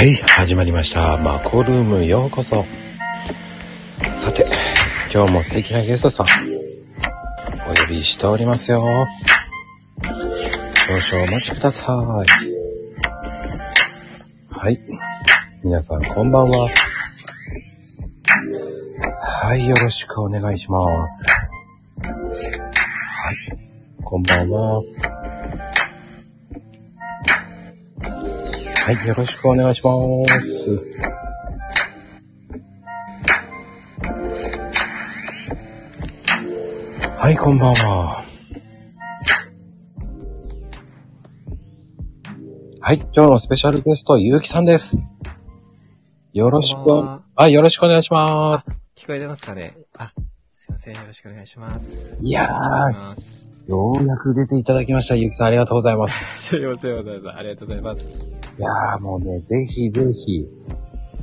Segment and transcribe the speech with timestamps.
[0.00, 1.18] はい、始まりました。
[1.18, 2.64] マコルームようこそ。
[4.00, 4.46] さて、
[5.12, 9.06] 今日も素敵なゲストさん、お呼びしておりますよ。
[10.02, 11.98] 少々お待ちください。
[14.48, 14.80] はい。
[15.62, 16.70] 皆さん、こんばんは。
[19.22, 21.26] はい、よろしくお願いします。
[22.00, 22.10] は
[23.32, 23.36] い、
[24.02, 24.82] こんばんは。
[28.90, 29.92] はい、よろしくお願いしま
[30.26, 30.70] す。
[37.16, 38.24] はい、こんばんは。
[42.80, 44.98] はい、今日のスペシャルゲスト、ゆうきさんです。
[46.32, 48.64] よろしくこんばんはお、はい、よろしくお願いしま
[48.96, 49.76] 聞こえてますかね？
[49.98, 50.12] あ、
[50.50, 50.94] すいません。
[50.96, 52.16] よろしくお願いします。
[52.16, 52.18] す。
[52.20, 53.70] いやー。
[53.70, 55.46] ようやく出ていただきました、ゆうきさん。
[55.46, 56.18] ありがとうございます。
[56.50, 57.36] すいません、わざわざ。
[57.36, 58.39] ありがとうございます。
[58.60, 60.46] いやー、もうね、ぜひぜひ、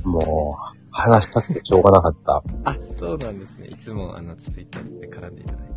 [0.02, 2.42] もう、話したくてしょうがなかった。
[2.64, 3.68] あ、そうなんですね。
[3.68, 5.68] いつも、あの、ツイッターで絡んでいただい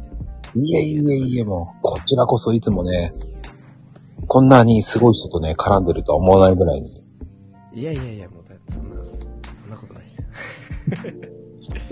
[0.53, 0.59] て。
[0.59, 3.14] いえいえいえ、もう、こちらこそいつもね、
[4.26, 7.03] こんなにすごい人とね、絡んでるとは思わないぐらいに。
[7.75, 8.96] いやいやいや、もうだ、そんな、
[9.62, 11.14] そんなことないですよ。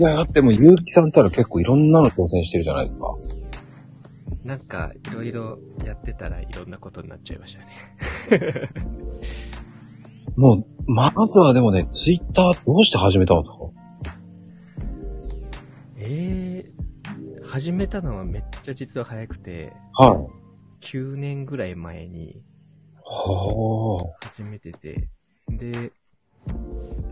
[0.00, 3.14] いや、だってもう、ゆうきさんったら結構いろんなの挑戦してるじゃないですか。
[4.42, 8.68] なんか、いろいろやってたらいろんなことになっちゃいましたね。
[10.36, 13.58] もう、まずはでもね、ツイッターどうして始めたんですか
[15.98, 20.28] えー、始めたのはめっちゃ実は早くて、は
[20.82, 20.86] い。
[20.86, 22.42] 9年ぐらい前に
[23.04, 25.08] は始めてて、
[25.48, 25.92] で、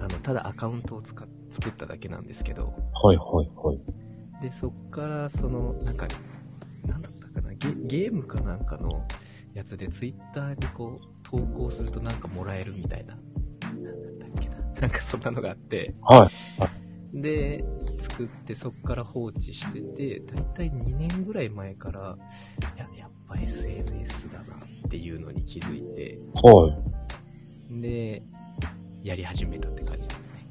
[0.00, 3.06] あの、ただアカウントを作っただけなんですけど、あ。
[3.06, 3.80] はいはいはい。
[4.40, 6.06] で、そっから、その、なんか、
[6.86, 9.04] なんだったかな、ゲゲームかなんかの
[9.58, 13.16] やつで、ツイッターにこう、投稿するとなんかもらえるみたいな。
[13.16, 13.20] な
[13.70, 14.56] んだっけな。
[14.80, 16.30] なんかそんなのがあって、は
[17.12, 17.20] い。
[17.20, 17.64] で、
[17.98, 22.16] 作ってそっから放置してて、だいたい2年ぐらい前から、
[22.76, 26.80] いや、やっぱ SNS だなっていうのに気づいて、は
[27.68, 27.80] い。
[27.80, 28.22] で、
[29.02, 30.46] やり始めたって感じですね。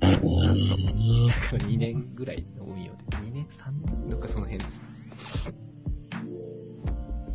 [0.00, 1.26] うーん。
[1.26, 4.08] だから2年ぐらいの運用で、2年 ?3 年？
[4.08, 4.82] なんかその辺です。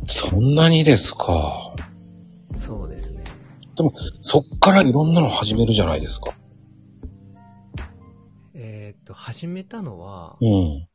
[0.06, 1.74] そんなにですか？
[2.54, 3.24] そうですね。
[4.20, 6.32] そっからいろんなの始めるじゃないですか。
[8.54, 10.88] えーっと、始めたのは、うん。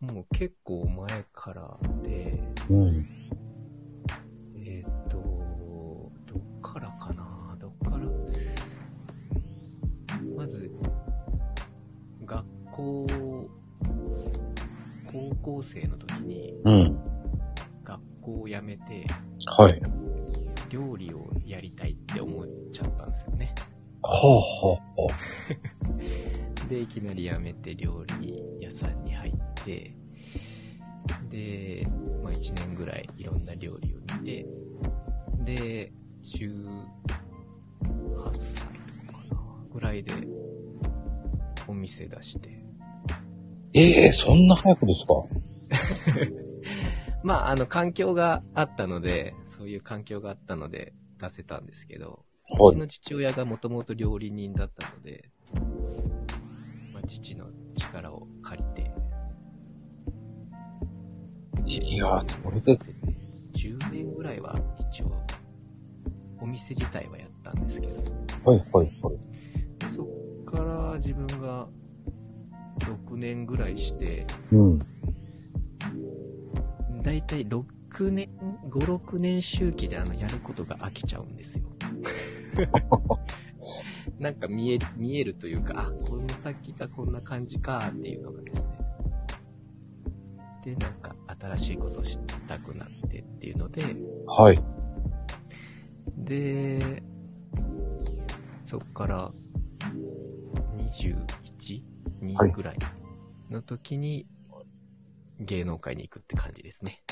[0.00, 3.06] もう結構前からで、うん。
[4.56, 5.18] えーっと、
[6.26, 7.56] どっからかな？
[7.60, 8.06] どっから？
[10.36, 10.70] まず、
[12.24, 13.06] 学校、
[15.06, 17.01] 高校生の時にうん。
[18.22, 19.04] 学校を辞めて、
[19.46, 19.82] はい。
[20.70, 23.52] 料理をやりたいって思っちゃったんですよね。
[24.02, 25.08] はあ、はあ、は
[26.70, 29.94] で、いきなり辞めて料理屋さんに入って、
[31.30, 31.86] で、
[32.22, 34.46] まあ1年ぐらいいろんな料理を見て、
[35.44, 35.92] で、
[36.24, 36.64] 18
[38.34, 38.62] 歳
[39.06, 39.40] とかかな、
[39.72, 40.12] ぐらいで
[41.68, 42.48] お店出して、
[43.74, 45.14] ええそんな早くですか？
[47.22, 52.24] まああの環境があったので、そういう環境があったので出せたんですけど、
[52.58, 55.30] うはちの父親がもともと料理人だったので、
[56.92, 57.46] まあ父の
[57.76, 58.90] 力を借りて、
[61.66, 61.94] い。
[61.94, 62.76] いや、それで、
[63.54, 64.54] 10年ぐらいは
[64.90, 65.12] 一応、
[66.40, 67.94] お店自体はやったんですけど、
[68.44, 69.18] はい、はい、はい。
[69.78, 71.68] でそっから自分が
[72.80, 74.78] 6年ぐらいして、うん。
[77.02, 78.30] だいたい6年、
[78.68, 81.64] 5、6年周期であの、やることが飽きちゃうんですよ。
[84.18, 88.78] なんか見える、見えるというか、あ、この先がこんな感じかっていうのがですね。
[90.64, 93.82] で、なんか新しいことをしたくなってっていうので、
[94.26, 94.58] はい。
[96.16, 97.02] で、
[98.64, 99.32] そっから
[100.76, 102.78] 21、はい2ぐらい
[103.50, 104.26] の時に
[105.42, 107.02] 芸能界に行くって感じですね。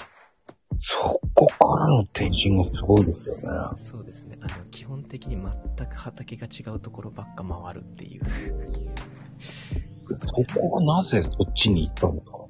[0.77, 3.43] そこからの転身がすごいですよね。
[3.77, 4.39] そうですね。
[4.41, 8.23] あの、基本的に全く畑が違うところばっか回るっていう。
[10.15, 12.41] そこはなぜそっちに行ったのか。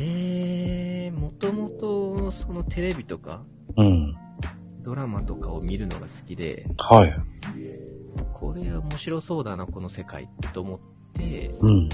[0.00, 3.44] えー、もともとそのテレビとか
[3.76, 4.16] うん。
[4.80, 7.14] ドラマとかを見るのが好きで、はい。
[8.34, 10.80] これ面白そうだな、この世界と思っ
[11.14, 11.88] て、うん、うん、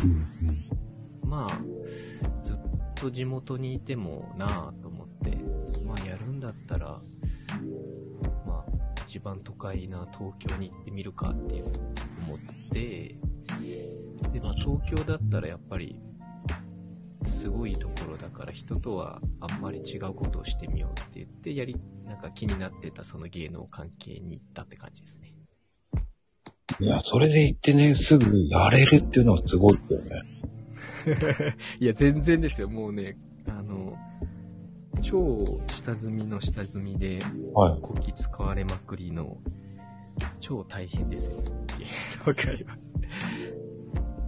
[1.24, 2.56] まあ、ずっ
[2.94, 5.36] と地元にいてもなぁと思って、
[5.84, 7.00] まあやるんだったら、
[9.10, 11.64] 一番都会な東京に行ってみるかって
[12.22, 12.38] 思っ
[12.70, 13.16] て、
[14.32, 15.98] で、まあ東京だったらやっぱり、
[17.22, 25.34] すごいところだから人とはあんまり違うことをしてみようって言って、やり、なんか気になってたその芸能関係に行ったって感じですね。
[26.78, 30.39] いや、それで行ってね、すぐやれるっていうのはすごいよね。
[31.80, 32.68] いや、全然ですよ。
[32.68, 33.16] もうね、
[33.48, 33.96] あの、
[35.02, 37.20] 超下積みの下積みで、
[37.54, 37.78] はい。
[37.80, 39.38] こき使われまくりの、
[40.40, 41.36] 超大変ですよ。
[41.78, 41.86] 芸
[42.26, 42.76] 能界は。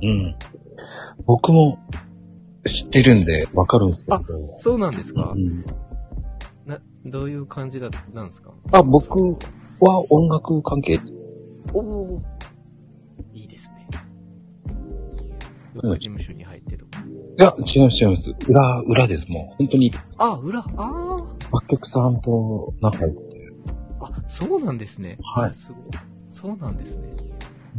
[0.02, 0.34] うん。
[1.26, 1.78] 僕も
[2.64, 4.54] 知ってるんでわかるんですけど。
[4.58, 5.64] そうなんですか、うん
[6.66, 8.52] な、どういう感じだったんですか？
[8.72, 9.36] あ、僕
[9.80, 11.00] は音楽関係。
[11.74, 12.22] おお
[13.34, 13.88] いいですね。
[15.74, 16.41] どっか事務所に
[17.42, 18.30] や、違います、違います。
[18.48, 19.56] 裏、裏です、もう。
[19.58, 21.16] 本当に、あ、裏、あ
[21.52, 23.48] 楽曲さんと仲良くて。
[24.00, 24.04] あ。
[24.04, 25.18] あ、そうなんですね。
[25.22, 25.82] はいあすごい。
[26.30, 27.08] そうなんですね。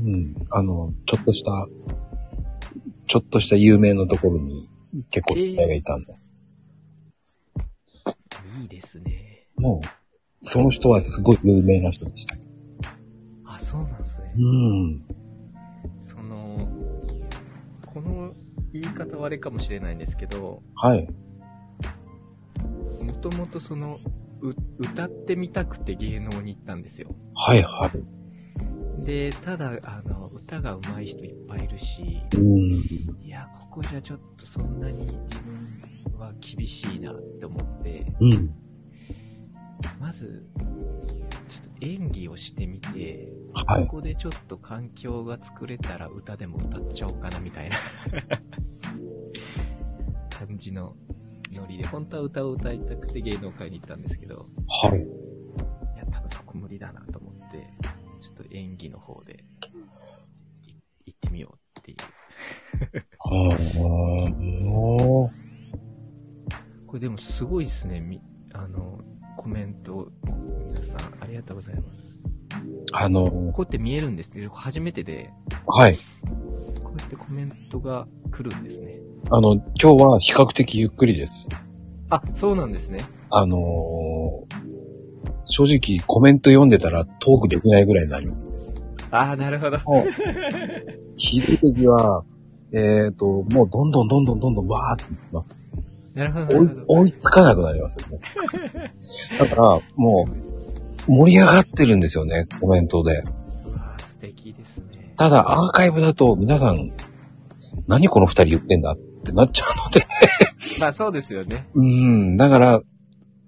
[0.03, 0.35] うん。
[0.49, 1.67] あの、ちょっとした、
[3.07, 4.67] ちょっとした有名なところに
[5.09, 6.13] 結構知り合いがいたんで。
[8.61, 9.47] いいですね。
[9.57, 12.35] もう、その人はすごい有名な人でした。
[13.45, 14.33] あ、そうなんですね。
[14.37, 15.05] うん。
[15.97, 16.67] その、
[17.85, 18.33] この
[18.73, 21.07] 言い方はあれかもしれないんですけど、はい。
[23.01, 23.99] もともとその、
[24.41, 27.15] う歌ってみたくて芸能に行ったんですよ。
[27.35, 29.03] はい、はい。
[29.05, 33.25] で、ただ、あの、歌が上手い人いっぱいいるし、うん。
[33.25, 38.49] いや、ここじゃちょっとそんなに自分は厳しいなって思って、うん。
[39.99, 40.45] まず、
[41.47, 47.77] ちょっと演技をしてみて、はいそこでちょっと環境が作れたら歌でも歌っちゃおうかなみたいな
[50.29, 50.95] 感じの
[51.53, 54.99] ノリで、本当は歌を歌いたくて芸能界に行ったんですけど、はい。
[54.99, 55.03] い
[55.97, 57.67] や、多分そこ無理だなと思って、
[58.21, 59.45] ちょっと演技の方で、
[60.63, 60.75] い
[61.05, 61.97] 行ってみようっていう。
[63.19, 63.55] は
[66.87, 68.21] これでもすごいですね、み、
[68.53, 68.99] あの、
[69.37, 70.11] コメント、
[70.65, 72.21] 皆さんありがとうございます。
[72.59, 75.31] う、あの、こうやって見えるんですけど、初めてで、
[75.67, 75.97] はい。
[76.83, 78.99] こうやってコメントが来るんですね。
[79.31, 81.47] あの、今日は比較的ゆっくりです。
[82.09, 82.99] あ、そうなんですね。
[83.29, 84.73] あのー
[85.45, 88.47] 正直コメント読んでたらトークできないぐらいになります。
[89.11, 89.77] ああ、なるほど。
[91.15, 92.23] ひどい時は、
[92.71, 95.59] えっ、と、もうどんどんどんどんどんどんわーっていきます。
[96.13, 96.69] なるほど、な追い。
[96.87, 98.93] 追いつかなくなりますよね。
[99.37, 100.52] だから、もう
[101.07, 103.23] 盛り上がってるんですよね、コメントで。
[103.23, 105.13] 素敵ですね。
[105.17, 106.91] ただ、アーカイブだと皆さん、
[107.87, 110.05] 何この二人言ってんだってなっちゃうので。
[110.79, 111.67] まあそうですよね。
[111.73, 112.81] うん、だから、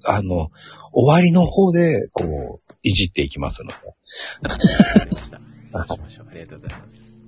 [0.06, 0.52] あの、
[0.94, 3.76] 終わりの方で、こう、いじっていきますので。
[3.76, 5.42] わかりました。
[5.70, 6.28] そうしましょう。
[6.30, 7.22] ありがとうございます。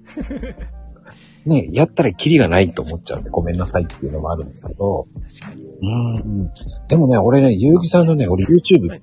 [1.46, 5.08] ね、やったらキリがないと思っちゃうんで、ごめんなさいっていうのもあるんですけど。
[5.40, 5.64] 確かに。
[5.66, 6.52] うん。
[6.88, 9.02] でもね、俺ね、ゆうぎさんのね、俺 YouTube はい、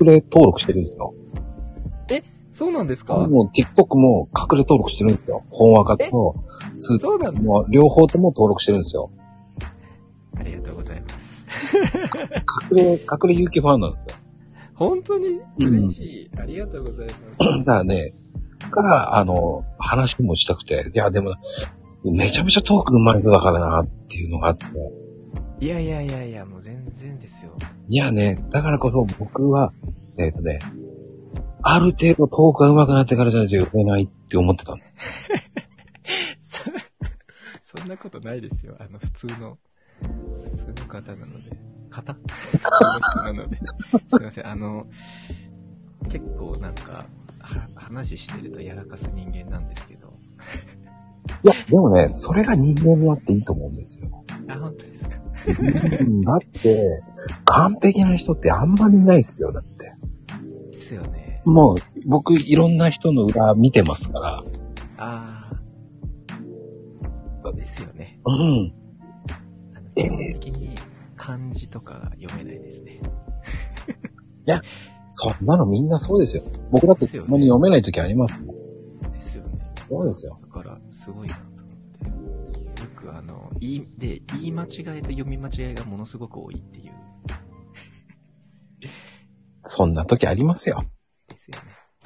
[0.00, 1.14] 隠れ登録してるんですよ。
[2.52, 3.14] そうなんですか？
[3.18, 5.44] もう TikTok も隠れ登録してるんですよ。
[5.50, 6.36] 本話化と、
[6.74, 7.42] スーそうなんだ。
[7.42, 9.10] もう両方とも登録してるんですよ。
[10.38, 11.46] ありがとうございます。
[12.72, 14.14] 隠れ、隠れゆうきファンなんですよ。
[14.74, 15.38] 本当に？
[15.58, 16.30] 嬉しい。
[16.38, 17.18] ありがとうございます。
[17.60, 18.14] だからね、
[18.70, 21.34] から、あの、話もしたくて、いや、でも、
[22.04, 24.64] めちゃめちゃトーク上手い人だからな、っていうのがあって。
[25.60, 27.52] いやいやいやいや、もう全然ですよ。
[27.88, 29.72] いやね、だからこそ僕は、
[30.18, 30.58] えっ、とね、
[31.62, 34.78] ある程度トークが上手くなってからじゃないと読めないって思ってたの。
[36.40, 38.76] そそんなことないですよ。
[38.78, 39.58] あの、普通の、
[40.44, 41.50] 普通の方なので。
[41.90, 43.58] 方 普通の人なので。
[44.08, 44.46] すいません。
[44.46, 44.86] あの、
[46.08, 47.06] 結構なんか、
[47.40, 50.12] は話してるとやらかす人間なんですけど。
[51.44, 54.24] いや、でもね、それが人間にあっていいと思うんですよ。
[54.48, 55.25] あ、本当ですか。
[55.46, 57.02] う んだって、
[57.44, 59.92] 完璧な人ってあんまりいないですよ、だって。
[60.70, 61.42] ですよね。
[61.44, 61.76] もう、
[62.06, 64.44] 僕、いろんな人の裏見てますから。
[64.98, 65.50] あ
[67.44, 67.52] あ。
[67.52, 68.18] ですよね。
[68.24, 68.72] うん。
[69.94, 70.74] 基本的に
[71.16, 73.00] 漢字とかが読めないですね。
[75.18, 76.42] そんなのみんなそうですよ。
[76.70, 79.12] 僕だって、たまに読めない時ありますもん。
[79.12, 79.58] ですよね。
[79.88, 80.38] そうですよ。
[80.42, 81.38] だから、すごいな
[83.60, 84.68] 言い、で、言い間違い
[85.02, 86.92] と読み間違いがものすごく多いっていう。
[89.64, 90.84] そんな時ありますよ。
[91.28, 91.62] ですよね。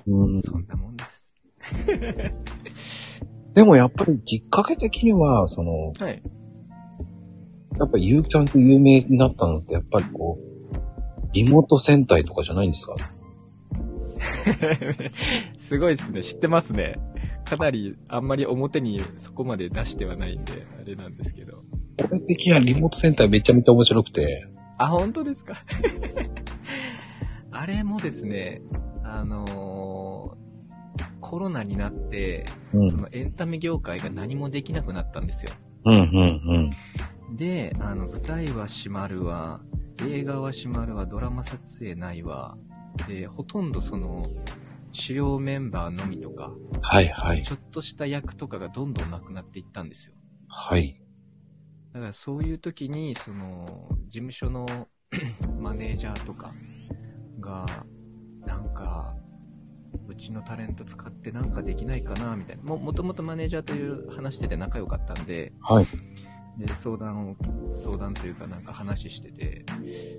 [0.07, 0.43] うん。
[0.43, 1.31] そんなもんです。
[3.55, 6.23] でもやっぱりきっかけ的には、その、はい。
[7.79, 12.95] やっぱりゆうきちゃんと有名になったのって、やっぱりこう、リモート戦隊とかじゃないんですか？
[15.57, 16.23] すごいですね。
[16.23, 16.99] 知ってますね。
[17.51, 21.63] かなり、あんまり表にそこまで出してはないんで、あれなんですけど。
[22.11, 24.47] 俺的にはリモートセンターめちゃめちゃ面白くて。
[24.79, 25.65] あ、本当ですか？
[27.53, 28.63] あれもですね、
[29.03, 30.41] あのー
[31.21, 32.91] コロナになって、うん。
[32.91, 35.53] そのエンタメ業界が何もできなくなったんですよ。
[35.85, 35.95] うん、
[37.29, 39.61] うん、で、あの、舞台は閉まるわ、
[40.09, 42.57] 映画は閉まるわ、ドラマ撮影ないわ、
[43.07, 44.27] で、ほとんどその、
[44.93, 46.81] 主要メンバーのみとか、うん。
[46.81, 47.43] はい、はい。
[47.43, 50.15] ちょっとした役とかがどんどんなくなっていったんですよ。
[50.49, 51.01] はい。
[51.93, 54.67] だからそういう時に、その、事務所の
[55.59, 56.55] マネージャーとか
[57.41, 57.67] が、
[58.47, 59.17] なんか、
[60.07, 62.63] うちのタレント使ってなんかできないかな、みたいな。
[62.63, 65.87] も、もともとマネージャーという話してて仲良かったんで、はい。
[66.59, 67.37] で、相談を、
[67.83, 69.65] 相談というかなんか話してて、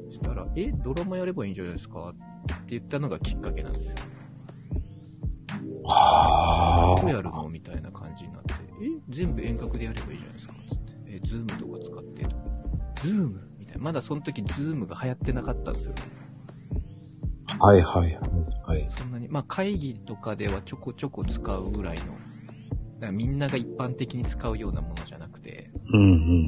[0.07, 2.09] そしたら、え、ドラマやればいいんじゃないですか？
[2.09, 2.13] っ
[2.65, 3.95] て言ったのがきっかけなんですよ。
[5.83, 7.49] はどうやるの？
[7.49, 10.93] みたいな感じになって、え、全部遠隔でやればいいじゃないですかつって。
[11.07, 12.35] え、ズームとか使ってとか。
[13.03, 13.41] Zoom？
[13.57, 13.83] みたいな。
[13.83, 15.95] まだその時 Zoom が流行ってなかったんですよ。
[17.59, 18.19] はい、はい、はい。
[18.65, 18.85] はい。
[18.89, 22.17] そんなに、まあ会議とかではちょこちょこ使うぐらいの、だか
[23.07, 26.47] らみんなが一般的に使うようなものじゃなくて、うん、うん、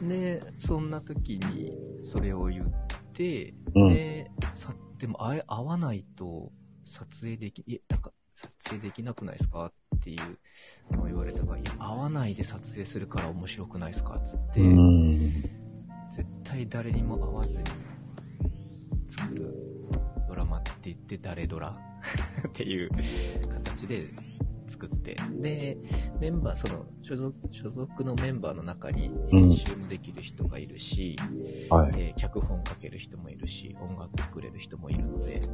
[0.00, 0.08] うん。
[0.08, 2.66] で、そんな時にそれを言っ
[3.12, 3.94] て、うん。
[3.94, 6.50] で、さ、でもあえ会わないと
[6.84, 15.18] 撮影でき、え、なんか撮影できなくないですかっていうのを言われたから、いや、会わないで撮影するから面白くないですかつって、うん。
[16.10, 17.64] 絶対誰にも会わずに
[19.08, 19.54] 作る
[20.28, 21.76] ドラマって言って誰ドラ？
[22.46, 22.90] っていう
[23.48, 24.10] 形で
[24.66, 25.78] 作って、で、
[26.20, 31.16] メンバー、その所属、所属のメンバーの中に編集もできる人がいるし、
[31.70, 31.92] はい。
[31.96, 35.48] えー脚本書ける人もいるし、音楽作れる人もいるので、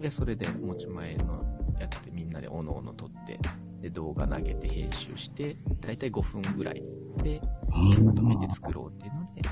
[0.00, 1.44] で、それで持ち前の
[1.78, 3.38] やつでみんなでおのおの撮って、
[3.82, 6.82] で、動画投げて編集して、だいたい5分ぐらい
[7.22, 7.40] で
[8.02, 9.42] まとめて作ろうっていうので、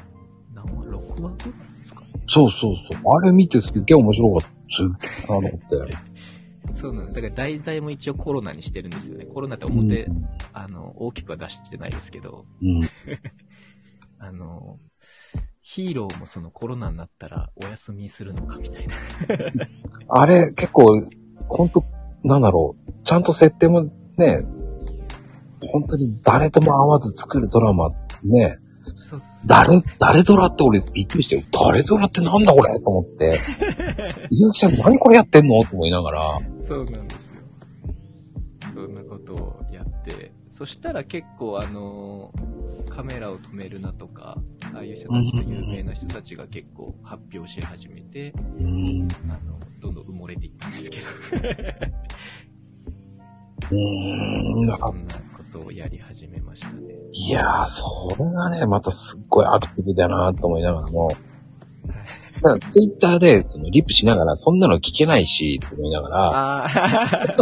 [0.54, 2.06] 何話 ?6 話ぐらいですかね。
[2.26, 3.16] そうそうそう。
[3.16, 4.48] あれ見てすっげえ面白かった。
[4.68, 6.74] すっげえなと思って。
[6.74, 7.12] そうなの。
[7.12, 9.24] だから題材も一応コロナにしてるんですよね。
[9.24, 10.06] コロナって表、
[10.52, 12.88] あの、大きくは出してないですけど、うん。
[14.18, 14.78] あの、
[15.78, 18.96] ヒーローもそのコロナになったらお休みするのかみたいな。
[20.08, 21.00] あれ、結構、
[21.46, 21.84] ほんと、
[22.24, 22.92] なんだろう。
[23.04, 23.92] ちゃんと設定もね、
[25.70, 27.90] 本当に誰とも会わず作るドラマ
[28.24, 28.58] ね、
[28.96, 31.42] そうそう誰、誰ドラって俺びっくりしてよ。
[31.52, 32.80] 誰ドラってなんだこれ？
[32.80, 33.38] と思って。
[34.30, 35.62] ゆうきさん何これやってんの？
[35.62, 36.40] と思いながら。
[36.58, 37.14] そうなんで
[40.58, 42.32] そしたら結構あの、
[42.90, 44.36] カメラを止めるなとか、
[44.74, 49.08] ああいう人たちと有名な人たちが結構発表し始めて、うん。
[49.30, 51.06] あの、どんどん埋もれていったんですけど、
[53.70, 54.66] うん。
[54.66, 54.78] なん。
[54.80, 55.06] かそん。
[55.06, 56.92] なことをやり始めましたね。
[57.12, 61.08] いやー、それがね、またすっごいアクティブだなと思いながらも。
[62.42, 64.58] だからツイッターで、そのリップしながら、そん。
[64.58, 67.36] なの聞けないし、と思いながら、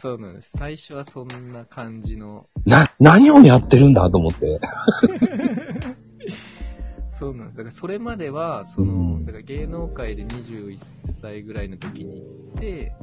[0.00, 0.56] そうなんです。
[0.56, 4.58] 最初はそんな感じの、な、何をやってるんだと思って。
[7.06, 7.58] そうなんです。
[7.58, 12.94] だからそれまでは、その、うんだから芸能界で21歳ぐらいの時に行って、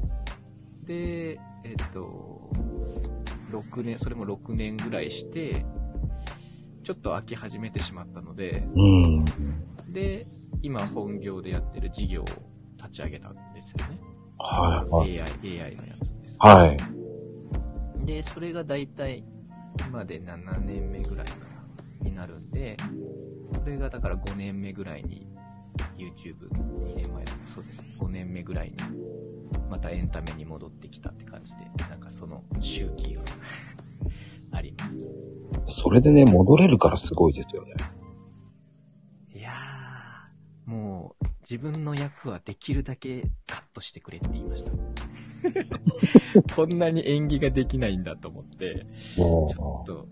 [0.85, 2.49] で、えっと、
[3.51, 5.63] 6年、それも6年ぐらいして、
[6.83, 9.25] ちょっと飽き始めてしまったので、うん。
[9.93, 10.25] で、
[10.63, 12.25] 今本業でやってる事業を
[12.77, 13.99] 立ち上げたんですよね。
[14.39, 15.21] はい、はい。
[15.21, 16.16] AI、AI のやつ。
[16.39, 16.77] は
[18.03, 18.05] い。
[18.05, 19.23] で、それがだいたい
[19.87, 21.33] 今で7年目ぐらいか
[22.03, 22.77] な、になるんで、
[23.53, 25.27] それがだから5年目ぐらいに
[25.97, 27.83] YouTube2 年前だそうです。
[27.99, 28.75] 5年目ぐらいに
[29.69, 31.57] またエンタメに戻ってきたって感じで、
[31.89, 33.21] なんかその周期が
[34.51, 35.13] あります。
[35.67, 37.73] それでね、戻れるからすごいですよね。
[41.41, 44.71] 自分の役はできるだけカットしてくれって言いました。
[46.55, 48.85] こんなに演技ができないんだと思って、
[49.17, 50.07] もちょっと、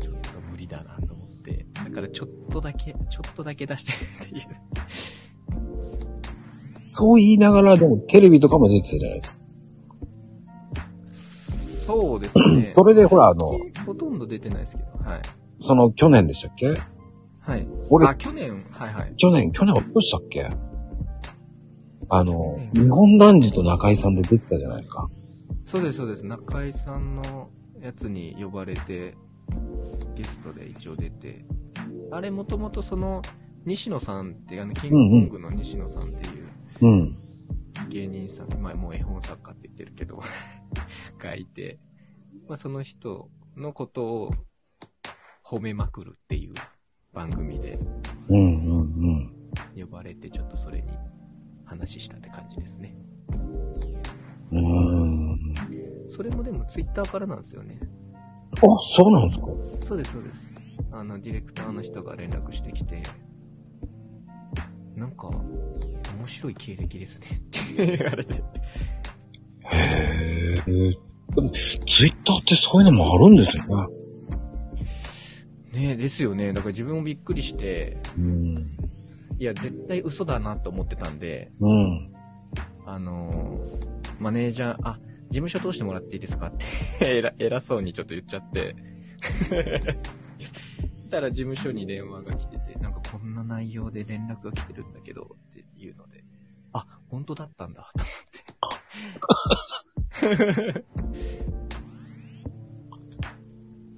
[0.00, 3.92] ちょっと無理だなと思って、だからちょっとだけ、ちょっとだけ出して
[4.26, 4.42] っていう。
[4.42, 4.48] う、
[6.84, 9.44] そう言いながら、でもテレビとかも出てたじゃないですか。
[11.84, 12.66] そうですね。
[12.70, 13.50] それでほら、あの、
[13.84, 15.22] ほとんど出てないですけど、はい。
[15.60, 16.74] その去年でしたっけ？
[17.46, 17.68] はい。
[17.90, 19.14] 俺あ、去年、はいはい。
[19.16, 20.48] 去年、去年、おとしたっけ？
[22.08, 25.08] あの、日本男児と中井さんで出てたじゃないですか。
[25.66, 26.24] そうです、そうです。
[26.24, 29.14] 中井さんのやつに呼ばれて、
[30.14, 31.44] ゲストで一応出て、
[32.10, 33.20] あれもともとその、
[33.66, 36.46] 西野さんっていう、あの、キングコングの西野さんっていう、
[36.80, 37.18] うん。
[37.90, 40.20] 芸人さん、まあもう絵本作家って言ってるけど、
[41.18, 41.78] がいて、
[42.48, 44.30] まあその人のことを
[45.44, 46.54] 褒めまくるっていう
[47.14, 47.78] 番組で
[48.28, 49.30] うんうんうん。
[49.76, 50.88] 呼ばれて、ちょっとそれに
[51.64, 52.96] 話したって感じですね。
[54.50, 55.54] うーん。
[56.08, 57.78] それもでもツイッターからなんですよね。
[58.56, 59.46] あ、そうなんですか？
[59.80, 60.52] そうです、そうです。
[60.92, 63.02] あの、ディレクターの人が連絡してきて、
[64.94, 67.40] なんか、面白い経歴ですねっ
[67.76, 68.34] て言われて。
[68.34, 68.42] へ
[70.56, 70.62] え。
[70.62, 73.93] ツイッターってそういうのもあるんですよね。
[76.04, 76.52] ですよね。
[76.52, 78.76] だから自分もびっくりして、うん。
[79.38, 82.12] いや、絶対嘘だなと思ってたんで、うん。
[82.84, 88.76] あのーマネージャー、あ、事務所通してもらっていいですかって偉、偉そうにちょっと言っちゃって。
[91.10, 96.22] たら事務所に電話が来てて、なんかこんな内容で連絡が来てるんだけど、っていうので、
[96.72, 98.04] あ、本当だったんだ、と
[100.26, 100.84] 思って。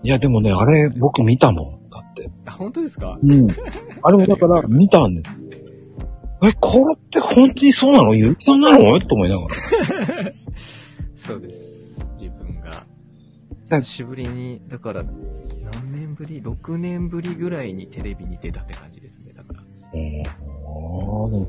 [0.03, 1.86] いや、でもね、あれ、僕見たもん。
[2.47, 3.19] あ、本当ですか？
[3.23, 3.49] うん。
[4.03, 5.31] あれもだから、見たんです。
[6.43, 8.15] え、これって本当にそうなの？
[8.15, 8.99] ゆうきさんなの？
[9.01, 9.55] と思いながら。
[11.17, 11.99] そうです。
[12.21, 12.87] 自分が。
[13.65, 19.33] 久しぶりに、だから、何年ぶり ?6 年ぶりぐらいにテレビに出たって感じですね。
[19.33, 19.63] だから。
[19.63, 20.29] ーで
[21.39, 21.49] も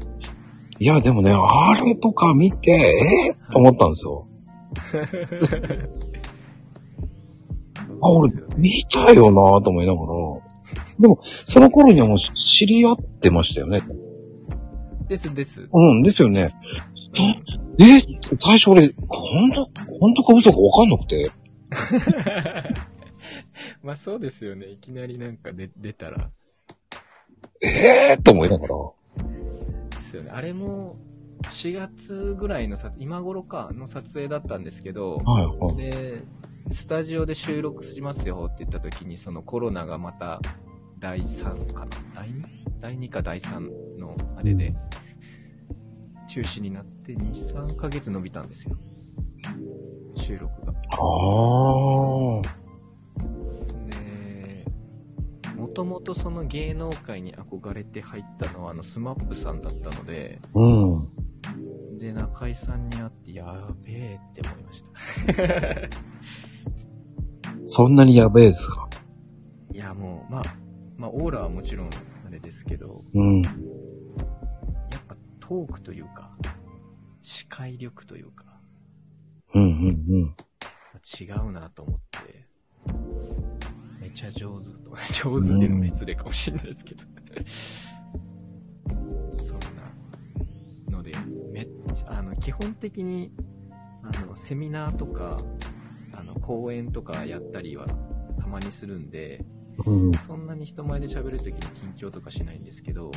[0.79, 4.27] いや、でもね、あれとか見て、えー、と思ったんですよ。
[8.01, 10.07] あ、俺、見たよなと思いながら。
[10.99, 13.81] でも、その頃にはもう知り合ってましたよね。
[15.07, 15.67] ですです。
[15.71, 16.53] うん、ですよね。
[17.79, 17.83] え、
[18.39, 19.65] 最初俺、本当
[19.99, 21.31] 本当か嘘かわかんなくて。
[23.81, 24.67] まあそうですよね。
[24.67, 26.31] いきなりなんか出出たら。
[27.61, 27.67] え
[28.13, 28.75] えー、と思いながら。
[29.89, 30.31] ですよね。
[30.31, 30.97] あれも、
[31.43, 35.75] 4月ぐらいのさ、今頃か、の撮影だったんですけど、はい、はい。
[35.75, 36.23] で、
[36.69, 40.41] スタジオで収録しますよって言った時に、そのコロナがまた
[40.99, 41.91] 第3かな？
[42.15, 42.43] 第 2?
[42.79, 44.75] 第2か第3のあれで、
[46.27, 48.77] 中止になって2、3ヶ月伸びたんですよ。
[50.15, 50.73] 収録が。
[50.73, 50.75] あ
[52.39, 52.41] あ。
[53.89, 54.65] で、
[55.55, 61.07] もともとその芸能界に憧れて入ったのはあのスマップさんだったので、うん。
[61.99, 64.89] で、中井さんに会って、やべえって思いました。
[67.65, 68.87] そんなにやべえですか？
[69.73, 70.43] いや、もう、まあ、
[70.95, 71.89] まあ、オーラはもちろん
[72.25, 73.41] あれですけど、うん。
[73.41, 73.53] やっ
[75.07, 76.35] ぱトークというか、
[77.21, 78.45] 視界力というか、
[79.53, 79.69] うん、うん、
[80.09, 80.35] うん。
[81.19, 82.47] 違うなと思って、
[84.01, 84.95] めちゃ上手と、
[85.31, 87.07] 上手っていうのも失礼かもしれないですけど、そ
[92.07, 93.31] あの、基本的に、
[94.03, 95.39] あの、セミナーとか、
[96.13, 97.85] あの、講演とかやったりは
[98.39, 99.45] たまにするんで、
[99.85, 100.13] うん。
[100.25, 103.11] そんなに人前で喋るときに緊張とかしないんですけど、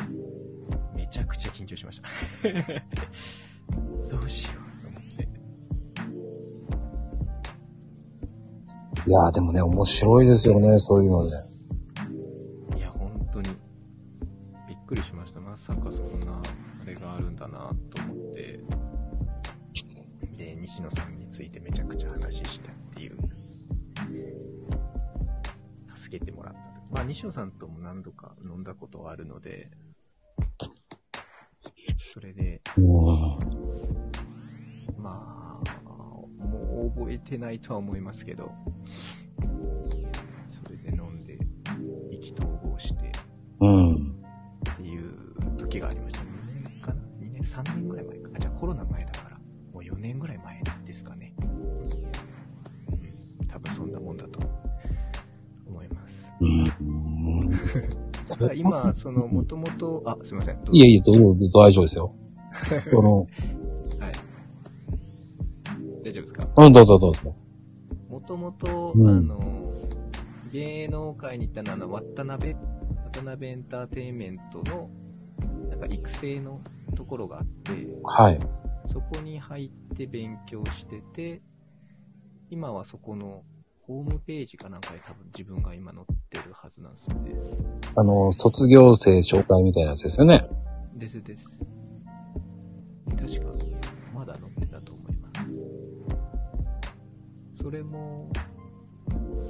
[0.95, 2.09] めちゃくちゃ緊張しました。
[4.09, 5.29] どうしようと思って。
[9.07, 11.37] いやーでもね、面白いですよね、そういうので。
[11.37, 11.50] い
[29.11, 29.71] 飲んだことはあるので、
[32.13, 32.85] それで、うん。
[34.99, 36.27] まあ、も
[36.87, 38.53] う覚えてないとは思いますけど、
[58.61, 60.59] 今、その、もともと、あ、すいません。
[60.73, 62.15] いえいえ、どうぞ大丈夫ですよ。
[62.87, 63.19] その、
[63.99, 64.13] はい。
[66.05, 66.49] 大丈夫ですか？
[66.57, 67.35] うん、どうぞどうぞ。
[68.09, 69.73] もともと、うんあの、
[70.53, 72.55] 芸能界に行ったのは、渡辺、
[73.13, 74.91] 渡辺エンターテインメントの、
[75.69, 76.61] なんか育成の
[76.97, 77.73] ところがあって、
[78.05, 78.39] はい。
[78.87, 81.43] そこに入って勉強してて、
[82.51, 83.43] 今はそこの
[83.91, 87.35] ホームページかなんかで多分自分が今載ってるはずなんですよね。
[87.97, 90.45] あの、卒業生紹介みたいなやつですよね。
[90.95, 91.59] ですです。
[93.19, 93.53] 確か、
[94.15, 95.29] まだ載ってたと思いま
[97.53, 97.65] す。
[97.65, 98.31] それも、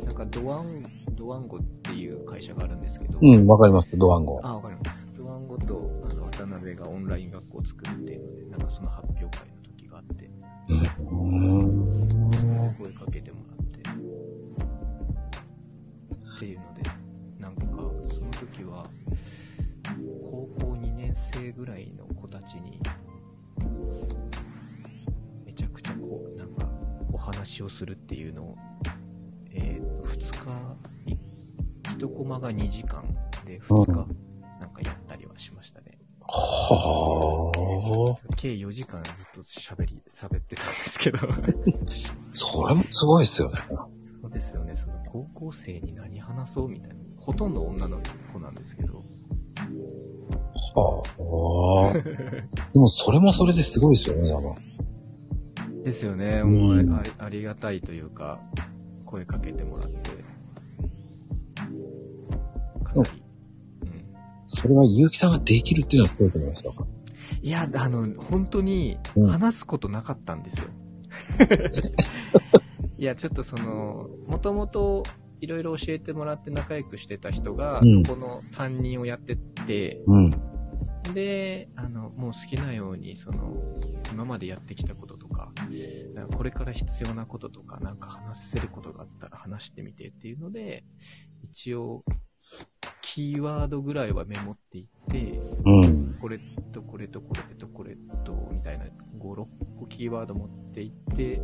[0.07, 3.90] なんかドワン、ドワンゴっていう会社があるんですけど、うん、わかります。
[3.92, 4.40] ドワンゴ。
[4.42, 4.96] あ、わかります。
[5.18, 9.61] ドワンゴとあの渡辺がオンライン学校を作るっていうので、なんかその発表会の
[10.70, 12.74] うん。
[12.79, 13.39] 声かけても
[16.40, 16.46] って。
[16.46, 16.83] いうので、
[17.38, 17.66] なんか、
[18.09, 18.88] その時は、
[20.24, 22.81] 高校2年生ぐらいの子たちに、
[25.44, 26.66] めちゃくちゃこう、なんか、
[27.12, 28.57] お話をするっていうのを、
[29.53, 31.18] えー、2日、い
[31.98, 33.05] 1コマが2時間
[33.44, 33.92] で2日、
[34.59, 35.98] なんかやったりはしましたね。
[36.22, 37.53] は
[38.18, 38.35] あ。
[38.37, 41.18] 計4時間ずっと喋り、喋ってたんですけど。
[42.31, 43.59] それもすごいっすよね。
[44.22, 45.99] そうですよね、その高校生に何
[46.40, 46.96] 話そうみたいな。
[47.18, 48.00] ほとんど女の
[48.33, 49.05] 子なんですけど。
[50.74, 51.98] はあ。
[52.72, 54.55] でもそれもそれですごいですよね、多分。
[55.85, 58.40] ですよね、うんもうありありがたいというか、
[59.05, 60.11] 声かけてもらって。
[62.85, 63.11] かなり。
[63.83, 63.90] うん。
[64.46, 66.74] それが結城さんができるっていうのはすごいと思いますよ。
[67.42, 70.70] いや、あの、本当にうん話すことなかったんですよ。
[72.98, 75.03] いや、ちょっとその、もともと
[75.40, 80.31] いろいろ教えてもらって仲良くしてた人が、うんそこの担任をやってて、うん。
[81.14, 83.55] で、あの、もう好きなように、その、
[84.12, 85.53] 今までやってきたこととか、
[86.14, 90.85] なんかこれから必要なこととか、なんか話せることがあったら話してみてっていうので、
[91.42, 92.05] 一応、
[93.03, 96.18] キーワードぐらいはメモっていって、うん。
[96.20, 96.38] これ
[96.72, 99.46] とこれとこれとこれと、みたいな5、6
[99.79, 101.40] 個キーワード持っていって、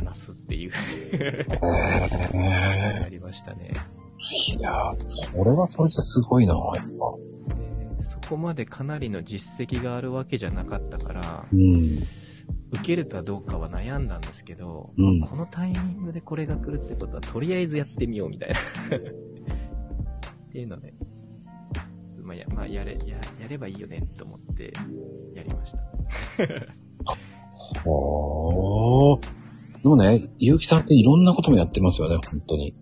[0.00, 0.72] 話すっていう、
[2.34, 3.72] やりましたね。
[4.58, 6.80] いやー、それはそれですごいな、やっぱ。
[7.98, 11.98] でそこまでかなりの実績があるわけじゃなかったから、うん。
[12.72, 18.56] 受けるかどうかは悩んだんですけど、うんこのタイミングでこれが来るってことは、とりあえずやってみようみたいな。
[20.48, 20.94] っていうので、
[22.22, 24.72] まあ、や、まあ、やれ、や、やればいいよねと思って、
[25.34, 25.78] やりました。
[27.88, 29.49] はあ。
[29.82, 32.74] でもね、結城さんっていろんなこともやってますよね、本当に。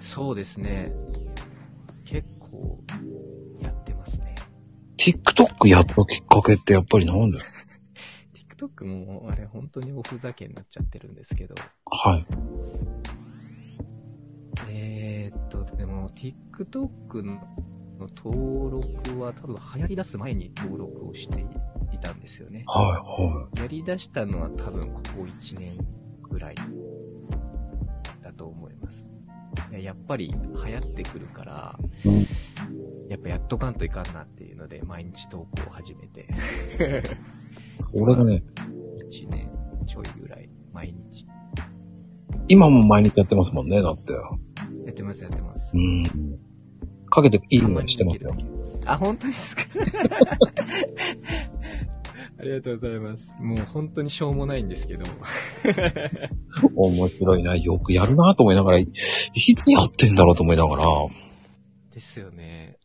[0.00, 0.92] そうですね。
[2.04, 2.82] 結構、
[3.62, 4.34] やってますね。
[4.96, 7.38] TikTok やったきっかけってやっぱりなんで？
[8.56, 11.54] TikTok も、あれ、本当におふざけになっちゃってるんですけど、
[11.90, 12.26] はい。
[14.70, 17.40] えー、っと、でも、TikTok の
[17.98, 21.40] 登録は多分流行り出す前に登録をして
[21.92, 22.64] いたんですよね。
[22.66, 25.78] はやり出したのは多分ここ1年
[26.22, 26.54] ぐらい
[28.22, 29.10] だと思います。
[29.70, 32.26] いややっぱり流行ってくるから、いはい。
[33.08, 36.26] やっぱやっとかんといかんなっていうので毎日投稿を始めて、
[37.76, 38.42] それがね、
[39.10, 39.50] 1年
[39.86, 41.26] ちょいぐらい毎日
[42.48, 44.12] 今も毎日やってますもんね、だって。
[44.12, 44.20] や
[44.90, 45.80] ってますやってますう。
[45.80, 46.02] ん。
[47.14, 48.36] かけていいのにしてますよ。
[48.86, 49.62] あ、本当ですか？
[52.38, 53.40] ありがとうございます。
[53.42, 55.04] もう本当にしょうもないんですけど。
[56.74, 58.92] 面白いな、よくやるなと思いながら、いつ
[59.70, 60.84] やってんだろうと思いながら、
[61.92, 62.76] ですよね。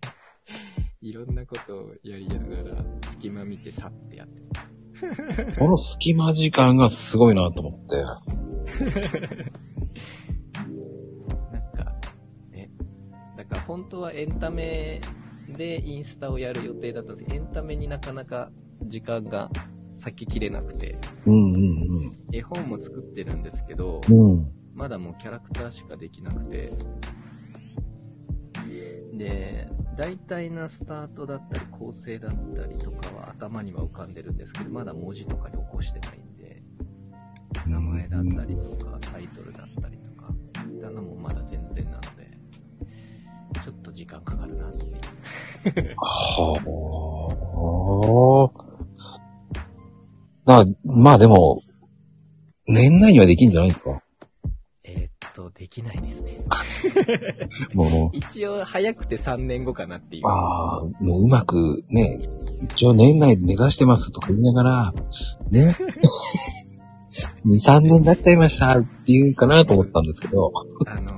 [1.00, 4.42] いろんなことをやりながら、隙間見てさってやって。
[5.54, 7.96] その隙間時間がすごいなと思って。
[13.48, 15.00] から本当はエンタメ
[15.48, 17.24] でインスタをやる予定だったんです。
[17.24, 18.50] けど、エンタメになかなか
[18.82, 19.50] 時間が
[20.04, 24.30] 割ききれなくて、うんうん絵本も作ってるんですけど、うん。
[24.32, 24.52] うん。
[24.74, 26.72] まだもうキャラクターしかできなくて、
[29.14, 36.62] で、大体なスタートだったり構成だったりとかは頭には浮かんでるんですけど、まだ文字とかに起こしてないんで、
[37.66, 40.32] 名前だったりとか、タイトルだったりとか、
[40.80, 41.98] だのもまだ全然な
[43.64, 45.94] ちょっと時間かかるなって。
[45.96, 46.60] は
[50.46, 50.64] あ。
[50.64, 51.60] だまあでも、
[52.66, 54.02] 年内にはできんじゃないですか？
[54.84, 56.38] えーっと、できないですね。
[57.74, 60.26] もう、一応早くて3年後かなっていう。
[60.26, 62.28] ああ、もううまくね、
[62.60, 64.94] 一応年内目指してますとか言いながら、
[65.50, 65.74] ね。
[67.44, 70.52] 2、3年になっちゃいましたって言うかなと思ったんですけど、
[70.86, 71.17] あの、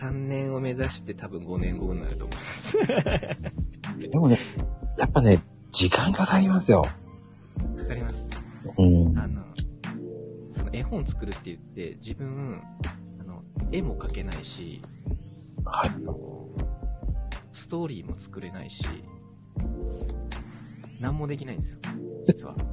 [0.00, 2.78] 3年を目指して多分5年後になると思います。
[4.00, 4.38] でもね、
[4.98, 5.38] やっぱね、
[5.70, 6.86] 時間かかりますよ。
[7.76, 8.30] かかります。
[8.78, 9.18] うん。
[9.18, 9.44] あの、
[10.50, 12.62] その絵本作るって言って、自分、
[13.18, 14.80] あの、絵も描けないし、
[15.64, 16.48] はいあの、
[17.52, 18.82] ストーリーも作れないし、
[20.98, 21.78] 何もできないんですよ、
[22.26, 22.56] 実は。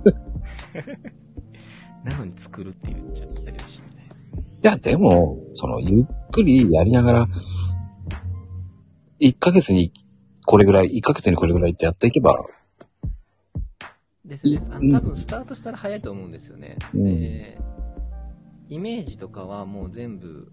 [2.06, 3.82] なのに作るって言っちゃったりし、
[4.64, 7.28] いや、でも、その、ゆっくりやりながら、
[9.22, 9.92] 1ヶ月に
[10.46, 12.44] これぐらい、1ヶ月にこれぐらいってやっていけば、
[14.26, 14.70] ですです。
[14.72, 16.78] あうんの、多分スタートしたら早いと思うんですよね。
[16.94, 17.60] うんで、
[18.70, 20.50] イメージとかはもう全部、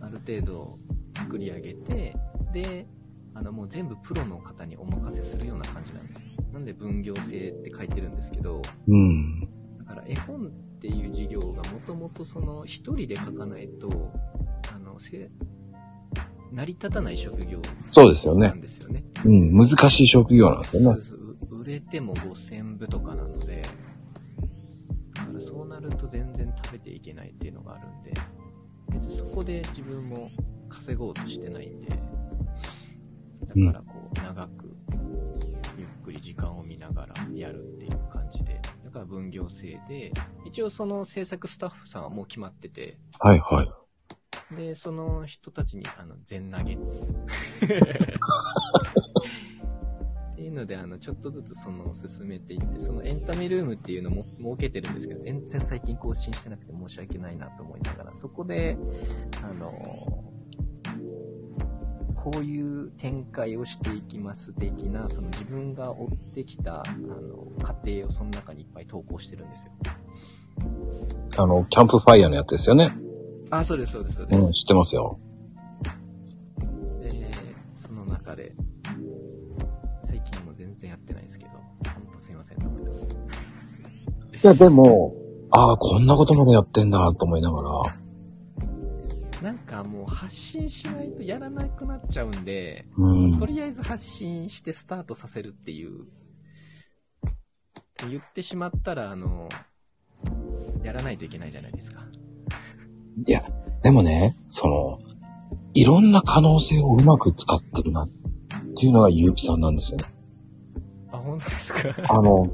[0.00, 0.78] ある程度
[1.16, 2.14] 作り上げて、
[2.52, 2.86] で、
[3.34, 6.28] あの、もう全部プロの方にお任せするような感じなんですよ。
[6.52, 9.40] なんで分業制って書いてるんですけど、うん。
[9.78, 13.88] だから絵本っていう事業がもともとその一人で書かないと、
[14.74, 15.30] あの、せ
[16.50, 18.60] 成り立たない職業そうですよねなん。
[18.60, 19.04] ですよね。
[19.24, 19.56] うん。
[19.56, 21.00] 難しい職業なんですよね。
[21.02, 21.22] そうそ
[21.54, 23.62] う売れても5000部とかなので、
[25.14, 28.12] だからそうなると全然食べていけないっていうのがあるんで、
[28.90, 30.30] 別にそこで自分も
[30.68, 31.96] 稼ごうとしてないんで、だ
[33.72, 34.76] からこう、長く、
[35.78, 38.21] ゆっくり時間を見ながらやるっていう感じ
[38.92, 40.12] から分業制で、
[40.46, 44.56] 一応その制作スタッフさんはもう決まってて、はいはい。
[44.56, 47.26] で、その人たちに、あの、全投げっていう。
[50.32, 58.76] っていうので、あの、ちょっとずつその、進めていって、そのエンタメルームっていうのも設けてるんですけど、全然最近更新してなくて申し訳ないなと思いながら、そこで、
[59.42, 60.31] あの、
[62.22, 69.72] こういう展開をしていきます的な、その自分が追ってきた、あの、過程をその中にいっぱい投稿してるんですよ。
[71.36, 72.92] あの、キャンプファイヤーのやつですよね。
[73.50, 74.40] あ、そうです、そうです、そうです。
[74.40, 75.18] うん、知ってますよ。
[77.00, 77.28] で、
[77.74, 78.54] その中で、
[80.04, 81.50] 最近も全然やってないですけど、
[81.92, 83.04] ほんとすいませんと思いながら。
[83.04, 83.08] い
[84.44, 85.12] や、でも、
[85.50, 88.01] ああ、こんなことまでやってんだ、と思いながら。
[89.42, 93.46] なんかもう発信しないとやらなくなっちゃうんで、うんと。
[93.46, 96.04] りあえず発信してスタートさせるっていう、っ
[97.96, 99.48] て言ってしまったら、あの、
[100.84, 102.02] やらないといけないじゃないですか。
[103.26, 103.44] いや、
[103.82, 105.00] でもね、その、
[105.74, 108.08] いろんな可能性をうまく使ってるな、っ
[108.76, 110.04] ていうのがゆうきさんなんですよね。
[111.10, 111.94] あ、本当ですか？
[112.08, 112.46] あの、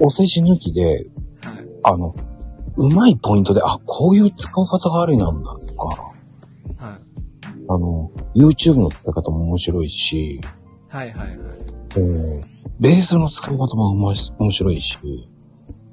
[0.00, 1.04] お世辞抜きで、はい。
[1.84, 2.14] あの、
[2.76, 6.13] うまいポイントで、あ、こういう使い方がありなんだ、とか、はい。
[7.68, 10.40] あの、YouTube の使い方も面白いし、
[10.88, 11.38] はいはいはい。
[11.96, 12.44] えー
[12.80, 14.14] ベースの使い方も面
[14.50, 14.98] 白いし、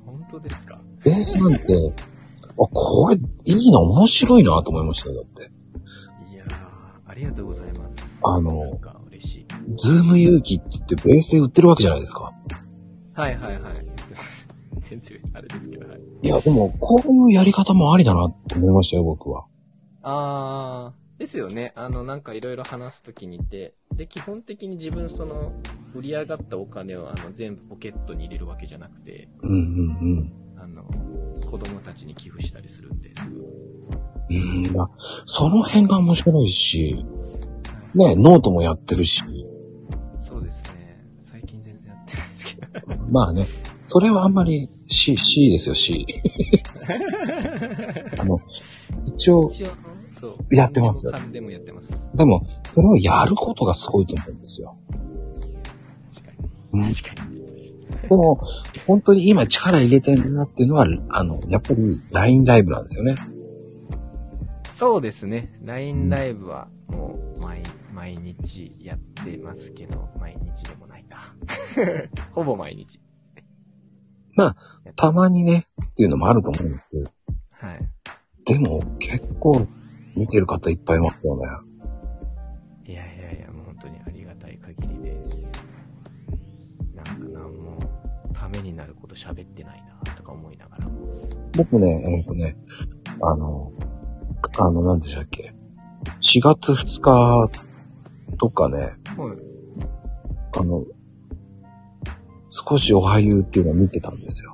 [0.04, 0.82] 本当ですか？
[1.06, 1.64] ベースなんて、
[2.50, 3.20] あ、これ、い
[3.68, 5.52] いな、面白いな、と思いましたよ、だって。
[6.34, 6.50] いやー、
[7.06, 8.20] ありがとうございます。
[8.24, 9.46] あのなんか嬉しい。
[9.76, 12.34] Zoom ゆうきって言ってベースで売ってるわけじゃないですか。
[13.14, 13.86] はいはいはい。
[14.82, 16.00] 全然、あれですけど、はい。
[16.24, 19.46] いや、でも、こういうやり方もありだなって思いましたよ、僕は。
[20.02, 21.72] あー、ですよね。
[21.76, 25.54] あの、なんかいろいろ話すときにて、で、基本的に自分その、
[25.94, 30.84] 売り上がったお金をあの、全部ポケットに入れるわけじゃなくて、うんうんあの、
[31.46, 33.46] 子供たちに寄付したりするんですぐ。
[34.32, 34.66] うん。
[34.66, 34.90] うんだ
[35.26, 37.06] その辺が面白いし、
[37.94, 39.22] ね、ノートもやってるし、
[40.18, 41.04] そうですね。
[41.20, 42.98] 最近全然やってないですけど。
[43.12, 43.48] まあね、
[43.88, 46.04] それはあんまり C、C ですよ、C。
[48.18, 48.40] あの、
[49.06, 49.91] 一応、一応。
[50.50, 52.16] やってますよ勘でもやってます。
[52.16, 54.78] でも、それをやることがすごいと思うんですよ。
[56.14, 56.34] 確か
[56.74, 56.94] うんに。
[56.94, 57.42] 確かに。
[58.10, 58.42] でも、
[58.88, 63.16] 本当に今力入れてるなっていうのは、あの、やっぱり LINE ライブなんですよね。
[64.72, 65.54] そうですね。
[65.64, 67.62] LINE ライブはもう毎、
[67.94, 71.20] 毎日やってますけど、毎日でもないか。
[72.34, 73.00] ほぼ毎日。
[74.36, 74.56] まあ、
[74.96, 77.12] たまにね、っていうのもあると思うんですけど、
[77.52, 77.88] はい。
[78.46, 79.68] でも結構
[80.16, 81.48] 見てる方いっぱいいますよね。
[82.86, 85.18] いやいやいや、もう本当にありがたい限りで、
[86.96, 87.80] なんかなんも、
[88.34, 91.30] ためになること喋ってないな、とか思いながらも。
[91.56, 92.56] 僕ね、えっ、とね、
[93.22, 93.72] あの、
[94.58, 95.54] あの、何でしたっけ。
[96.20, 97.50] 4月2日
[98.38, 98.98] とかね、はい。
[100.60, 100.84] あの、
[102.50, 104.51] 少しおはゆうっていうのを見てたんですよ。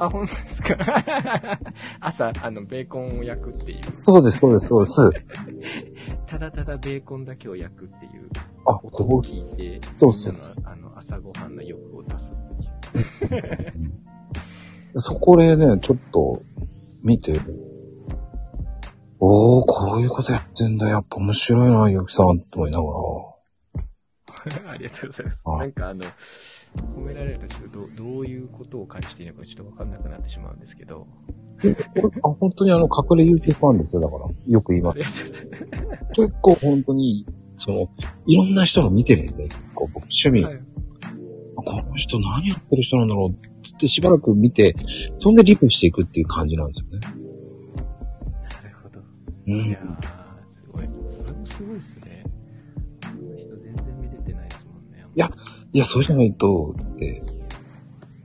[0.00, 0.76] あ、本当ですか？
[2.00, 3.90] 朝、あの、ベーコンを焼くっていう。
[3.90, 5.10] そうです、そうです、そうです。
[6.26, 8.28] ただただベーコンだけを焼くっていう
[8.66, 13.82] あ、音をここ、聞いて、そうそうみんなのあの、朝ごはんの欲を出すっていう。
[15.00, 16.42] そこでね、ちょっと
[17.02, 17.38] 見て、
[19.18, 20.88] おー、こういうことやってんだ。
[20.88, 22.84] やっぱ面白いな、ゆきさん、と思いなが
[24.64, 24.70] ら。
[24.72, 25.42] ありがとうございます。
[25.46, 26.04] あなんかあの、
[26.76, 31.06] 褒められるとちょっとどどういうことを感じているのかちょっとわかんなくなってしまうんですけど。
[32.22, 34.26] あ本当にあの、隠れ YouTube ファンですよ、だから。
[34.46, 35.46] よく言います。
[36.14, 37.90] 結構本当に、その、
[38.26, 40.60] いろんな人の見てるんで、結構僕趣味、はい
[41.62, 44.74] この人何やってる人なんだろうってしばらく見て、
[45.18, 46.98] そんでリプしていくっていう感じなんですよね。
[48.62, 49.00] なるほど。
[49.46, 49.78] うんいや。
[49.78, 50.88] ー、すごい。
[51.10, 52.24] それもすごいっすね。
[53.02, 55.04] こんな人全然見れてないですもんね。
[55.14, 55.30] いや
[55.72, 57.22] いや、そうじゃないと、って、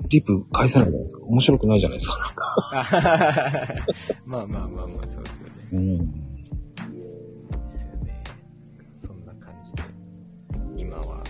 [0.10, 1.24] リプ返せないじゃないですか。
[1.26, 2.34] 面白くないじゃないですか。
[4.26, 5.54] まあまあまあまあ、そうですよね。
[5.72, 5.98] うん。
[5.98, 8.24] ですよね。
[8.94, 9.84] そんな感じで、
[10.78, 11.24] 今は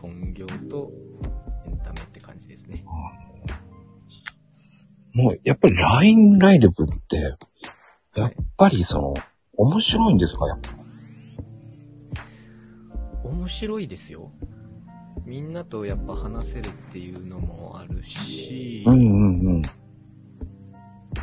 [0.00, 0.90] 本業と
[1.66, 2.84] エンタメって感じですね。
[5.14, 6.70] もう、やっぱり LINE ライブっ
[7.08, 7.16] て、
[8.16, 9.14] やっぱりその、
[9.56, 10.46] 面白いんですか？
[10.46, 10.70] やっぱ。
[13.28, 14.30] 面白いですよ。
[15.36, 19.62] みんなとやっぱ話せるっていうのもあるし、うんうんうん。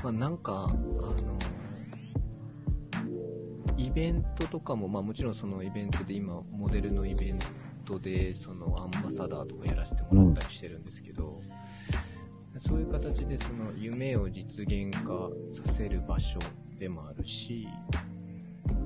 [0.03, 1.17] まあなんか、あの、
[3.75, 7.39] イベントとかも、まあもちろんそのイベントで今、モデルのイベン
[7.85, 11.41] トで、そのアンバサダーとかやらせてもらったりしてるんですけど、
[12.59, 16.37] そういう形でその夢を実現化させる場所
[16.77, 17.67] でもあるし、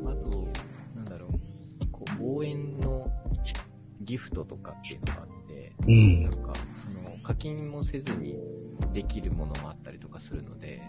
[0.05, 0.47] あと、
[0.95, 2.96] なんだろう、こう応援の
[4.07, 8.35] ギフトとかっていうのがあって、うんなんか、その、課金もせずに
[8.93, 10.81] できるものもあったりとかするので、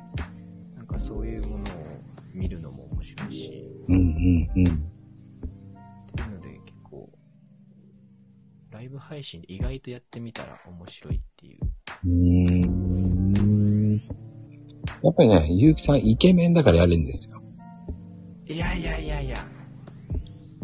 [0.76, 1.64] なんかそういうものを
[2.33, 4.64] 見るのも面白いし、うんうんうん。
[4.64, 4.66] っ
[6.14, 7.11] ていうので結構、
[8.70, 11.59] ライブ配信意外とやってみたら面白いっていう。
[12.04, 13.96] うーん。
[13.96, 17.42] やっぱりね、ゆうきさんイケメンだからやれるんですよ。
[18.46, 19.37] いやいやいやいや。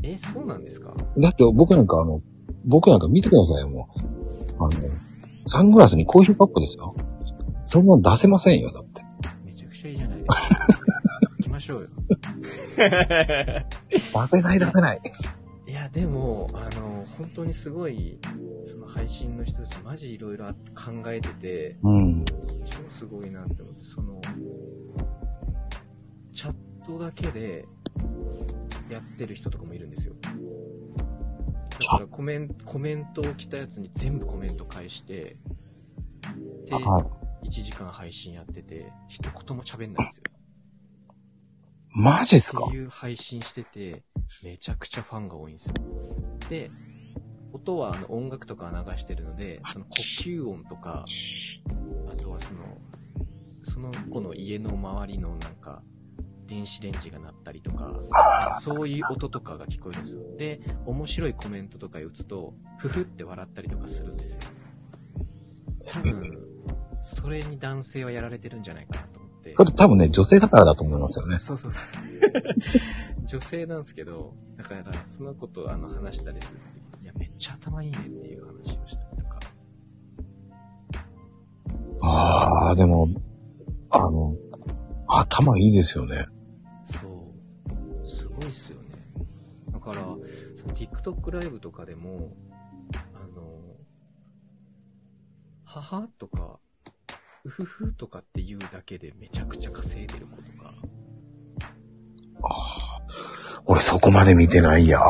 [0.02, 0.94] え、そうなんですか？
[1.18, 2.20] だって僕なんかあの、
[2.64, 4.64] 僕なんか見てくださいよ、もう。
[4.64, 4.70] あの、
[5.46, 6.94] サングラスにコーヒーカップですよ。
[7.64, 9.04] そんなの出せませんよ、だって。
[9.44, 10.34] めちゃくちゃいいじゃないですか。
[11.38, 11.88] 行きましょうよ。
[12.76, 15.00] 出せない、出せない。
[15.66, 18.18] いや、でも、あの、本当にすごい、
[18.64, 20.52] その配信の人たちマジいろいろ考
[21.06, 22.24] えてて、うん。
[22.64, 24.20] 超すごいなって思って、その、
[26.32, 26.54] チャッ
[26.86, 27.64] トだけで
[28.90, 30.14] やってる人とかもいるんですよ。
[31.92, 35.36] だからコメント、コメントを来たやつに全部コメント返して、
[36.66, 36.80] で、は
[37.44, 37.48] い。
[37.48, 40.22] 1時間配信やってて、一言も喋んないんですよ。
[41.90, 42.64] マジっすか？
[42.66, 44.02] っていう配信してて、
[44.42, 45.74] めちゃくちゃファンが多いんですよ。
[46.48, 46.70] で、
[47.52, 49.90] 音はあの音楽とか流してるので、その呼
[50.22, 51.04] 吸音とか、
[52.10, 52.78] あとはその、
[53.62, 55.82] その子の家の周りのなんか、
[56.46, 57.92] 電子レンジが鳴ったりとか、
[58.60, 60.22] そういう音とかが聞こえるんですよ。
[60.36, 64.42] で、面白いコメントとか打つと、ふふって笑ったりとかするんですよ。
[65.86, 66.38] 多分、
[67.02, 69.54] それに男性はやられてるんじゃないかなと思って。
[69.54, 71.38] それ多分ね、女性だからだと思いますよね。
[71.38, 71.88] そうそうそう。
[73.26, 76.60] 女性なんですけど、だから、その子とあの話したりする
[76.92, 79.38] ときいや、めっちゃ頭いいねっていう話をしたりとか。
[82.02, 83.08] ああ、でも、
[83.90, 84.34] あの、
[85.06, 86.26] 頭いいですよね。
[88.36, 88.86] ごいっすよね。
[89.72, 90.18] だから、その
[90.74, 92.32] TikTok ライブとかでも、
[93.14, 93.76] あの、
[95.64, 96.58] 母とか、
[97.44, 100.74] うふふとかって言うだけでめちゃくちゃ稼いでる子とか、
[103.66, 105.00] 俺そこまで見てないや。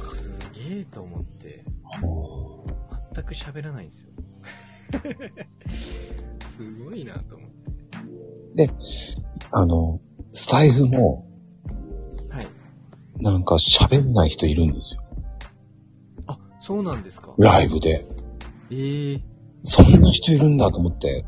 [0.00, 0.32] す
[0.68, 1.64] げえと思って、
[3.14, 4.12] 全く喋らないんですよ。
[6.46, 7.50] すごいなと思っ
[8.56, 8.70] て。
[9.50, 10.00] あの、
[10.32, 11.35] スタイフも、はい。
[13.20, 15.02] なんか喋んない人いるんですよ。
[16.26, 17.34] あ、そうなんですか？
[17.38, 18.06] ライブで。
[18.70, 19.20] ええ
[19.62, 21.24] そんな人いるんだと思って。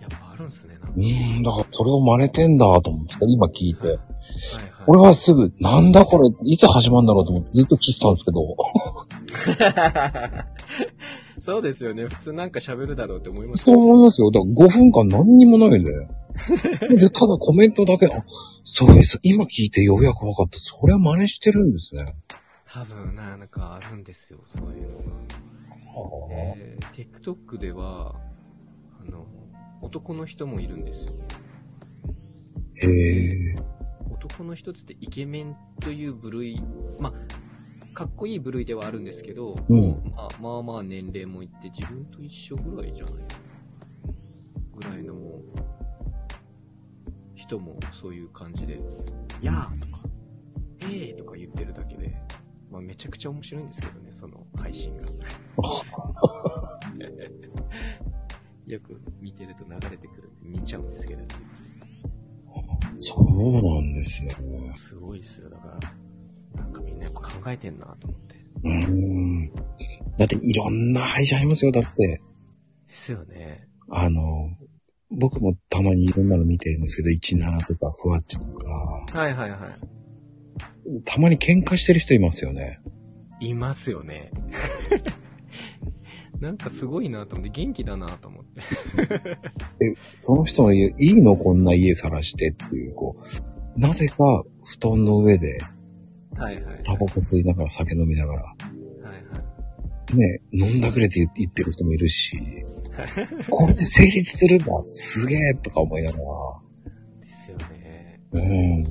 [0.00, 0.92] やっぱあるんすね、なんか。
[0.96, 3.86] うーん、だからそれを真似てんだと思って、今聞いて。
[3.88, 4.04] はいはい。
[4.86, 8.56] 俺はすぐ、なんだこれ、いつ始まるんだろうと思ってずっと聞いてたんですけど。
[11.44, 12.08] そうですよね。
[12.08, 14.30] 普通なんか喋るだろうって思いますそう思いますよ。
[14.30, 15.92] だから5分間何にもないんで。
[16.88, 18.24] で、ただコメントだけ、あ、
[18.64, 19.20] そうです。
[19.22, 20.58] 今聞いてようやく分かった。
[20.58, 22.14] それは真似してるんですね。
[22.66, 25.04] 多分な、なんかあるんですよ、そういうのが。
[26.32, 28.14] えー、TikTok では、
[29.06, 29.26] あの、
[29.82, 31.12] 男の人もいるんですよ。
[32.76, 33.54] へえ。
[34.10, 36.62] 男の人っつってイケメンという部類、
[36.98, 37.43] まあ、
[37.94, 43.14] かっこいい部類ではあるんですけど、うんまあ、まあまあ年齢もいって自分と一緒ぐらいじゃない
[44.74, 45.42] ぐらいのもう、
[47.36, 48.80] 人もそういう感じで、
[49.40, 50.02] やーとか、
[50.80, 52.12] えーとか言ってるだけで、
[52.68, 55.04] まあめちゃくちゃ面白いんですけどね、その配信が。
[58.66, 61.22] よく見てると流れてくるんで見ちゃうんですけど、
[62.96, 64.34] そうなんですね。
[64.74, 65.50] すごいっすよ。
[65.50, 66.03] だから、
[66.56, 68.34] なんかみんなやっぱ考えてんなと思って。
[68.64, 69.52] うーん。
[70.18, 71.72] だっていろんな配信ありますよ。
[71.72, 72.20] だって、
[72.88, 73.66] ですよね。
[73.90, 74.50] あの、
[75.10, 78.68] 僕もたまにいろんなの見てるんですけど、17とかふわっちとか、
[79.12, 79.76] はいはいは
[81.04, 82.80] たまに喧嘩してる人いますよね。
[83.40, 83.48] い。
[83.48, 84.30] いますよね。
[86.40, 88.60] なんかすごいなと思って、元気だなと思って。
[90.18, 91.36] その人の家、いいの？
[91.36, 93.16] こんな家晒してっていう、こ
[93.76, 95.58] う、なぜか布団の上で
[96.36, 96.82] はいはい。
[96.82, 99.14] タバコ吸いながら酒飲みながら、はいは
[100.12, 100.16] い。
[100.16, 102.38] ね、飲んだくれて言って言ってる人もいるし、
[103.50, 106.24] これで成立するんだ、すげえとか思いながら、
[107.24, 108.20] ですよね。
[108.32, 108.84] うん、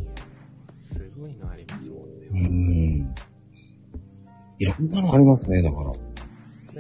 [0.78, 2.42] すごいのありますもんうね。
[2.42, 3.16] ん。
[4.60, 5.94] いろんなのありますね、だから。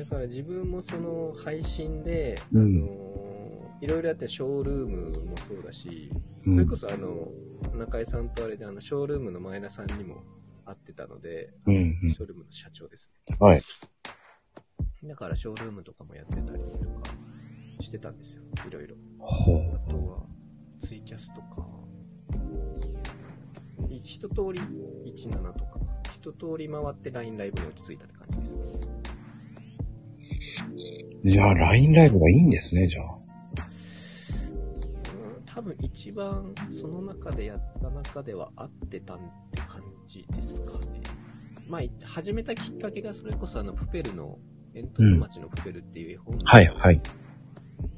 [0.01, 3.03] だから自分もその配信で、うんあのー
[3.81, 6.09] いろいろやってショールームもそうだし、
[6.45, 7.27] うんそれこそあの、
[7.77, 10.23] 中井さんとあれであの、ショールームの前田さんにも
[10.65, 13.35] 会ってたので、うん、うんショールームの社長ですね。
[13.39, 13.61] はい。
[15.03, 17.11] だからショールームとかもやってたりとか
[17.81, 18.43] してたんですよ。
[18.67, 18.95] いろいろ。
[19.19, 20.23] ほあとは、
[20.81, 21.67] ツイキャスとか、
[23.89, 25.79] い一通り17とか、
[26.15, 28.63] 一通り回って LINE ライブに落ち着いたって感じですね。
[31.23, 31.29] う。
[31.29, 33.15] じゃあ、LINE ライブがいいんですね、じゃあ。
[33.15, 33.23] うん
[35.45, 39.19] 多分一番その中でやった中では合ってたっ
[39.51, 39.83] て感
[40.13, 41.01] じですかね。
[41.67, 44.37] まあ、始めたきっかけがそれこそあの、プペルの、
[44.73, 47.01] 煙突町のプペルっていう絵本の、はい、はい。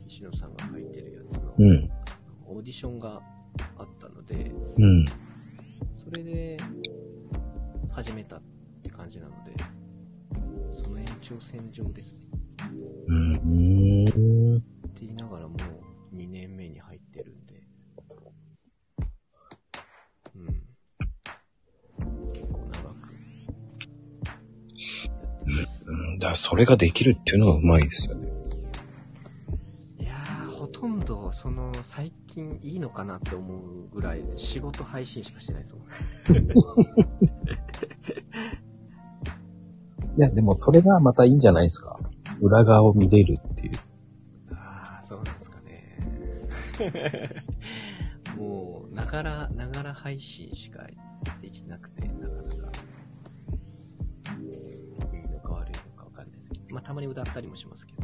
[0.07, 1.91] 石野さんが書いてるやつの、うん、
[2.45, 3.21] オーディションが
[3.77, 5.05] あったので、うん。
[5.97, 6.57] それで
[7.91, 8.41] 始めたっ
[8.83, 9.55] て感じなので、
[10.71, 12.27] その延長線上ですね。
[13.07, 14.05] うん。
[14.05, 15.55] って言いながらも
[16.11, 17.34] う2年目に入ってる
[26.25, 28.27] だから、それができるっていうのがうまいですよね。
[29.99, 35.83] いやー、ほとんど、その、最近いいのかなって思うぐらい、仕事配信しかしてないですもん。
[40.17, 41.99] いや、でも、それがまたいいんじゃないですか。
[42.41, 43.77] 裏側を見れるっていう。
[44.51, 45.99] ああ、そうなんですかね。
[48.35, 50.87] もう、ながら、ながら配信しか
[51.39, 52.44] できなくて、なかな
[56.69, 58.03] まあ、たまに歌ったりもしますけど。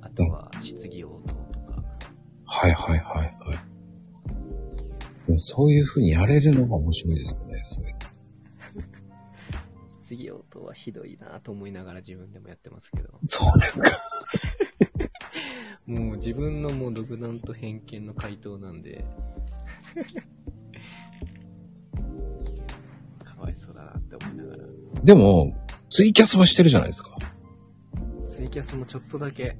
[0.00, 1.82] あとは、質疑応答とか。
[2.44, 3.58] はいはいはいはい。
[5.38, 7.94] そういう風にやれるのが面白いですよね、それ。
[10.02, 13.18] 質疑応答はひどいなと思いながら自分でもやってますけど。
[13.26, 14.02] そうですか。
[15.86, 19.04] もう自分のもう独断と偏見の回答なんで、
[23.24, 24.64] かわいそうだなって思いながら。
[25.02, 25.61] でも、
[25.94, 27.18] ツイキャスもしてるじゃないですか。
[28.30, 29.58] ツイキャスもちょっとだけ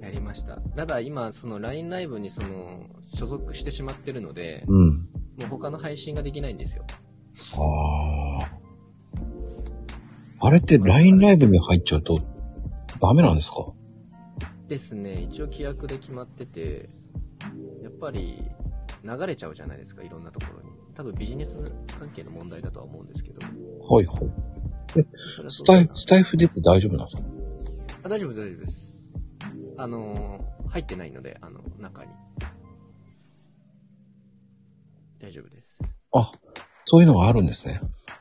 [0.00, 0.56] やりました。
[0.56, 4.88] ただ今、その LINE ライブにその所属してしまってるので、うん。
[4.90, 5.04] も
[5.40, 6.86] う他の配信ができないんですよ。
[7.52, 8.42] あ
[10.40, 10.46] あ。
[10.46, 12.18] あれって LINE ライブに入っちゃうと
[12.98, 13.70] ダメなんですか？
[14.66, 16.88] ですね、一応規約で決まってて、
[17.82, 18.42] やっぱり
[19.04, 20.70] 流れちゃうじゃないですか、いろんなところに。
[20.94, 21.58] 多分ビジネス
[21.98, 23.40] 関係の問題だとは思うんですけど。
[23.86, 24.51] はいはい。
[25.48, 27.22] スタイフ、スタイフ出て大丈夫なんですか？
[28.04, 28.94] あ、大丈夫、大丈夫です。
[29.76, 32.10] あのー入ってないので、あの、中に。
[35.20, 35.76] 大丈夫です。
[36.12, 36.32] あ、
[36.86, 37.78] そういうのがあるんですね。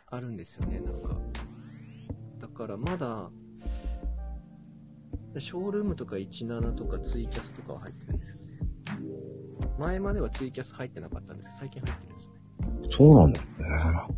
[0.08, 1.18] あるんですよね、なんか。
[2.40, 3.30] だからまだ、
[5.38, 8.42] ショールームとか17とかツイキャスとかは入ってないんですよね。
[9.80, 12.24] 前まではツイキャス入ってなかったんですけど、最近入ってるんで
[12.90, 12.96] すね。
[12.98, 13.54] そうなんですね。
[13.60, 14.10] なんか、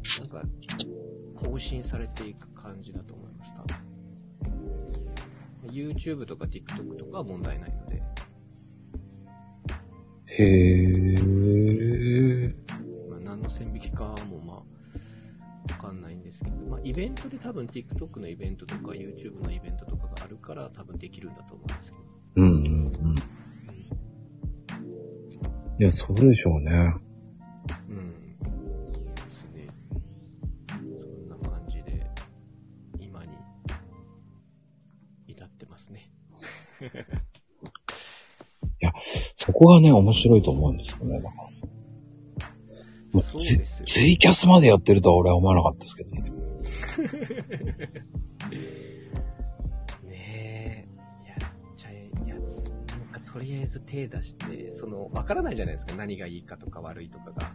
[1.43, 3.93] 更新されていく感じだと思います、多分。
[5.71, 8.01] YouTube とか TikTok とかは問題ないので、
[10.25, 12.53] へえ。
[13.09, 14.57] まあ、何の線引きかもまあ、
[15.73, 22.03] わかんないんですけど、まあ、イベントで多分 TikTok のイベントとか YouTube のイベントとかがあるから多分できるんだと思うんですけど。
[22.35, 23.15] うんうんうん。
[25.79, 26.93] いや、そうでしょうね。
[39.35, 41.21] そこがね、面白いと思うんですよね。
[41.21, 41.43] だから
[43.13, 43.37] もうツ。
[43.85, 46.23] ツイキャスまでやってるとは俺は思わなかったですけどね。
[50.03, 50.87] ねえ。
[51.27, 51.37] やっ
[51.75, 52.43] ちゃえ、や、なん
[53.11, 55.95] かとりあえず手出して、その、わからないじゃないですか。
[55.95, 57.51] 何がいいかとか悪いとかが。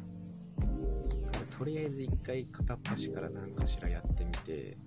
[1.58, 4.78] とりあえず一回片っ端から何かしらやってみて、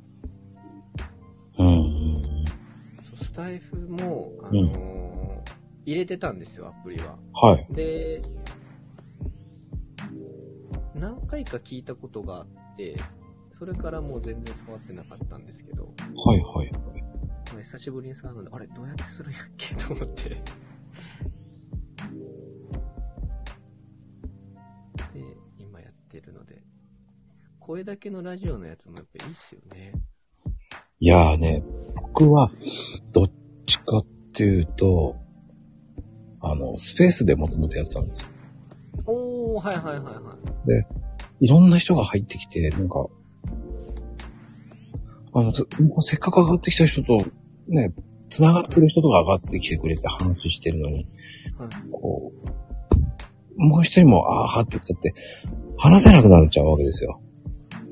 [1.57, 2.40] うん
[3.22, 5.51] スタイフも、あのー
[5.84, 7.17] 入れてたんですよ、アプリは。
[7.34, 7.67] はい。
[7.74, 8.22] で、
[10.93, 12.47] 何回か聞いたことがあっ
[12.78, 12.95] て、
[13.51, 15.91] それからもう全然触ってなかったんですけど、
[16.24, 16.72] はいはい。
[17.63, 19.74] 久しぶりに触るので、あれ、どうやってするんやっけ？
[19.84, 20.30] と思って。
[20.30, 20.39] で、
[25.57, 26.61] 今やってるので、
[27.59, 29.93] 声だけのラジオのやつもやっぱいいっすよね。
[31.03, 31.63] いやーね、
[31.95, 32.51] 僕は、
[33.11, 33.31] どっ
[33.65, 35.15] ちかっていうと、
[36.39, 38.27] あの、スペースでもともとやってたんですよ。
[39.07, 40.67] おー、はいはいはいはい。
[40.67, 40.87] で、
[41.39, 43.07] いろんな人が入ってきて、なんか、
[45.33, 45.51] あの、
[46.01, 47.17] せっかく上がってきた人と、
[47.67, 47.95] ね、
[48.29, 51.07] 繋がってる人とか上がってきてくれて話してるのに、
[51.57, 52.31] はい、こ
[53.57, 55.15] う、もう一人も、ああ、はってきちゃって、
[55.79, 57.19] 話せなくなっちゃうわけですよ。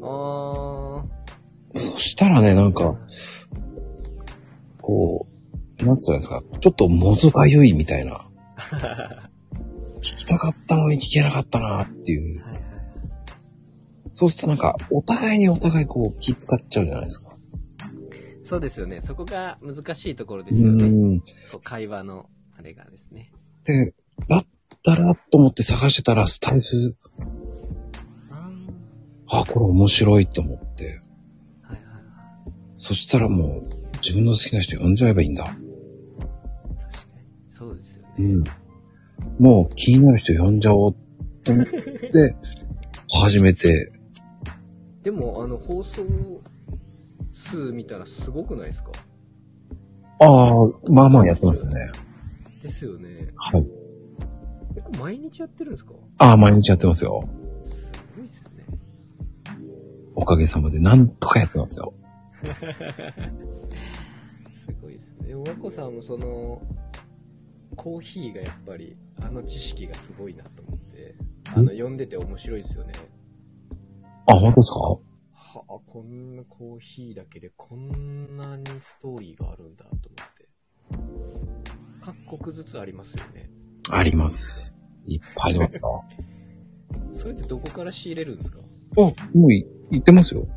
[0.03, 0.88] あ
[1.75, 2.99] そしたらね、なんか、
[4.81, 5.27] こ
[5.79, 9.29] う、なんつったんですか、ちょっともずがゆいみたいな、ー。
[9.99, 12.41] 聞きたかったのに聞けなかったなっていう。
[12.41, 12.63] はいはい。
[14.13, 17.29] そうするとなんか、お互いにお互いこう気使っちゃうじゃないですか。
[18.43, 18.99] そうですよね。
[18.99, 20.85] そこが難しいところでうすよね。
[20.85, 21.21] う
[21.63, 22.25] 会話の
[22.57, 23.31] あれがですね。
[23.63, 23.93] で、
[24.27, 24.45] だっ
[24.83, 26.97] たらと思って探してたら、スタイフ、
[29.27, 30.68] ああ、これ面白いと思って。
[32.81, 35.43] そしたらもう、自分の好きな人呼んじゃえばいいんだ。
[35.43, 35.61] 確かに。
[37.49, 38.13] そうですよね。
[38.19, 38.43] うん。
[39.37, 40.95] もう気になる人呼んじゃおう
[41.43, 42.35] と思って、
[43.21, 43.91] 始めて、
[45.03, 46.03] でも、あの、放送
[47.33, 48.91] 数見たらすごくないですか？
[50.21, 50.53] ああ、
[50.89, 51.91] まあまあやってますよね。
[52.63, 53.33] ですよね。
[53.35, 53.67] はい。
[54.77, 55.93] え、これ毎日やってるんですか？
[56.17, 57.27] ああ、毎日やってますよ。
[57.65, 58.65] すごいっすね。
[60.15, 61.93] おかげさまで、なんとかやってますよ。
[64.51, 65.33] すごいっすね。
[65.35, 66.61] 和子さんもその、
[67.75, 71.15] コーヒーがやっぱり、あの知識がすごいなと思って、
[71.55, 72.93] あの、読んでて面白いですよね。
[74.27, 74.79] あ、本当ですか？
[74.79, 74.99] は
[75.67, 80.01] あ、こんなコーヒーだけでこんなにストーリーがあるんだと思っ
[80.35, 80.49] て。
[82.01, 83.49] 各国ずつありますよね。
[83.91, 84.77] あります。
[85.07, 86.03] いっぱいありますよ。
[87.13, 88.59] それってどこから仕入れるんですか？
[88.97, 89.01] あ、
[89.37, 90.47] もうい言ってますよ。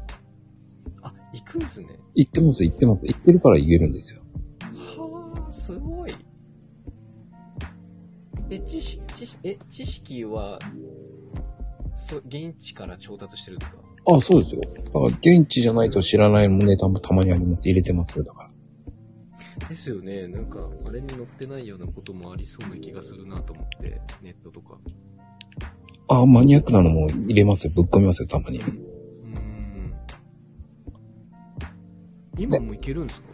[1.32, 1.88] あ、行くんですね。
[2.14, 3.06] 言ってます、言ってます。
[3.06, 4.20] 言ってるから言えるんですよ。
[4.60, 6.12] はあ、すごい。
[8.50, 10.58] え、知識、知識、え、知識は、
[11.94, 13.78] そ、現地から調達してるんですか？
[14.14, 14.60] あ、そうですよ。
[14.62, 17.68] だから現地じゃないと知らないネタもたまにあります。
[17.68, 18.42] 入れてますよ、だか
[19.60, 19.68] ら。
[19.68, 20.26] ですよね。
[20.26, 24.78] なんか、あれに載ってないようなこともありそうな気がするなと思って、ネットとか。
[26.08, 27.72] あ、マニアックなのも入れますよ。
[27.74, 28.60] ぶっ込みますよ、たまに。
[32.42, 33.26] 今もいけるんですか？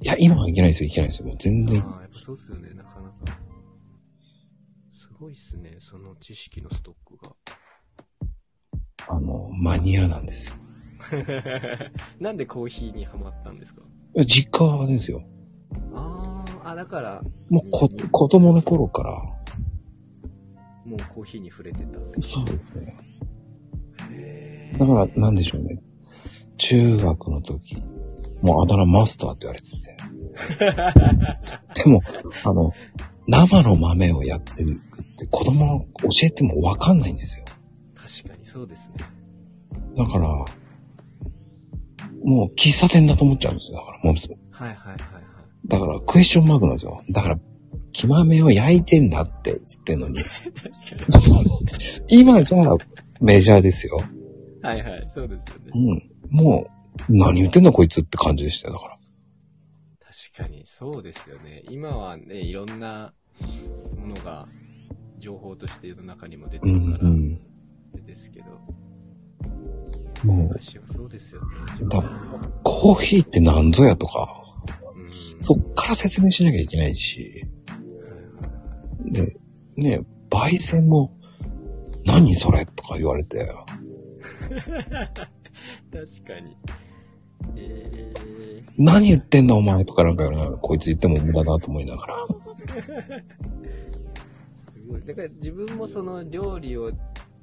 [0.00, 1.26] いや、今はいけないですよ、いけないですよ。
[1.28, 1.82] もう全然。
[1.82, 3.38] ああ、やっぱそうっすよね、なかなか。
[4.92, 7.34] すごいっすね、その知識のストックが。
[9.08, 10.54] あの、マニアなんですよ。
[12.20, 13.82] なんでコーヒーにハマったんですか？
[14.26, 15.22] 実家ですよ。
[15.94, 19.12] ああ、あ、だから、もうこ、子供の頃から。
[20.84, 21.98] もうコーヒーに触れてた。
[22.20, 22.96] そうですね。
[24.10, 25.80] へだから、なんでしょうね。
[26.56, 27.82] 中学の時、
[28.42, 29.96] もうあだ名マスターって言われてて。
[31.84, 32.00] でも、
[32.44, 32.72] あの、
[33.26, 34.80] 生の豆をやってる
[35.14, 37.44] って子供の教えてもわかんないんですよ。
[37.94, 39.04] 確かにそうですね。
[39.96, 40.28] だから、
[42.24, 43.78] もう喫茶店だと思っちゃうんですよ。
[43.78, 44.14] だから、もう、
[44.50, 44.98] はいはいはいはい。
[45.66, 47.02] だからクエスチョンマークなんですよ。
[47.10, 47.38] だから、
[47.92, 50.20] 木豆を焼いてんだってつってんのに。
[51.02, 51.42] 確か
[52.08, 52.20] に。
[52.20, 52.76] 今じゃあ
[53.20, 54.00] メジャーですよ。
[54.62, 55.72] はいはい、そうですよね
[56.30, 56.34] う。
[56.34, 56.36] ん。
[56.36, 56.77] もう、
[57.08, 58.74] 何言ってんだこいつって感じでしたよ。
[58.74, 58.98] だから。
[60.00, 61.62] 確かに、そうですよね。
[61.70, 63.12] 今はね、いろんな
[63.96, 64.48] ものが、
[65.18, 67.38] 情報として世の中にも出てうんるから、うん。
[68.04, 68.46] ですけど、
[70.24, 71.46] も昔はそうですよね。
[71.82, 72.02] う、だ
[72.62, 74.28] コーヒーって何ぞやとか、
[74.94, 75.10] うん。
[75.40, 77.44] そっから説明しなきゃいけないし、
[79.04, 79.36] で、
[79.76, 81.14] ね、焙煎も、
[82.04, 83.46] 何それとか言われて、
[84.48, 85.18] 確
[86.24, 86.56] かに。
[87.56, 88.12] え
[88.76, 92.14] 何言ってんだお前とかなんかなこいつ言っても無駄だと思いながら。
[92.26, 92.28] ー、
[94.52, 95.02] すごい。
[95.04, 96.92] だから自分もその料理を、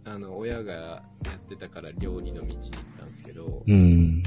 [0.06, 1.04] あの、親がや
[1.36, 2.62] ってたから料理の道に行っ
[2.98, 4.24] たんですけど、うん。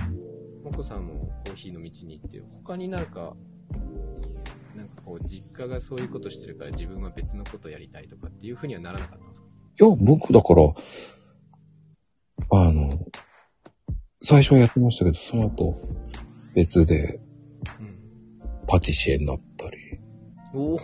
[0.65, 1.15] もこさんも
[1.47, 3.35] コーヒーの道に行って、他になんか、
[4.77, 9.47] なんかこう、実家がそういうことしてるから自分は別のことやりたいとかっていうふうにはならなかったんですか？
[9.81, 10.63] いや、僕だから、
[12.51, 12.99] あの、
[14.21, 15.81] 最初はやってましたけど、その後、
[16.55, 17.21] 別で
[17.81, 17.99] うん。
[18.67, 19.79] パティシエになったり、
[20.53, 20.79] おお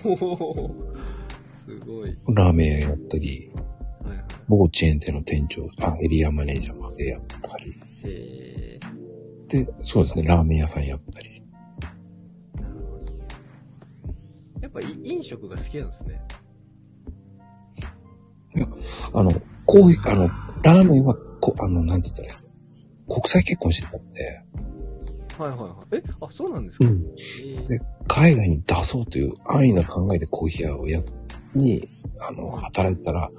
[1.53, 2.16] すごい。
[2.28, 3.51] ラーメン屋やったり、
[4.05, 4.26] はいはい。
[4.49, 7.72] 某チェーン店の店長、あ、エリアマネージャーまでやったり、
[8.05, 8.80] へえ。
[9.49, 11.43] で、そうですね、ラーメン屋さんやったり。
[14.61, 16.20] やっぱい飲食が好きなんですね。
[19.12, 19.32] あの、
[19.66, 20.28] こういう、あの、
[20.62, 22.43] ラーメンは、こあの、なんて言ったらいいの？
[23.09, 24.40] 国際結婚してたんで、
[25.38, 25.96] はいはいはい。
[25.96, 26.88] え、あ、そうなんですか、ん。
[26.88, 31.00] えーで海外に出そうという安易な考えでコーヒー屋をや、
[31.55, 31.88] に、
[32.20, 33.30] あの、働いてたら、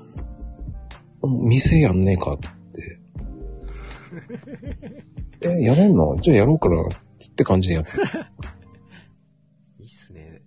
[1.21, 3.89] 店やんねえかって言っ
[5.39, 6.15] て、 え、やれんの？
[6.19, 6.77] じゃあやろうから、
[7.15, 7.91] つって感じでやって。
[9.79, 10.41] いいっすね。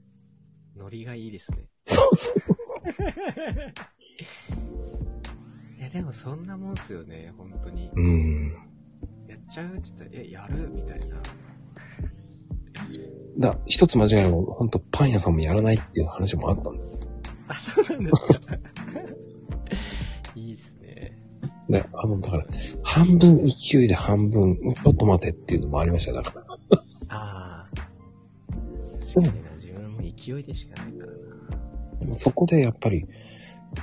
[0.77, 1.69] ノリがいいですね。
[1.85, 2.57] そうそうそう。
[5.79, 7.89] いや、でもそんなもんっすよね、本当に。
[7.95, 8.53] うん。
[9.49, 9.67] ちゃう？
[9.67, 10.71] って言ったら、え、やる？
[10.71, 11.17] みたいな。
[13.53, 16.85] だ、一つ間違いは、ほんとパン屋さんもやらないっていう話もあったんだ。
[17.49, 18.41] あ、そうなんですか。
[20.35, 21.19] いいっすね。
[21.69, 22.47] で、あの、だから、
[22.83, 26.47] 半分勢いで半分、ちょっと待てっていうのもありましたよだから。
[27.09, 27.69] ああ。
[29.01, 31.19] 確かにな、自分も勢いでしかないからな。
[32.01, 33.07] でもそこでやっぱり、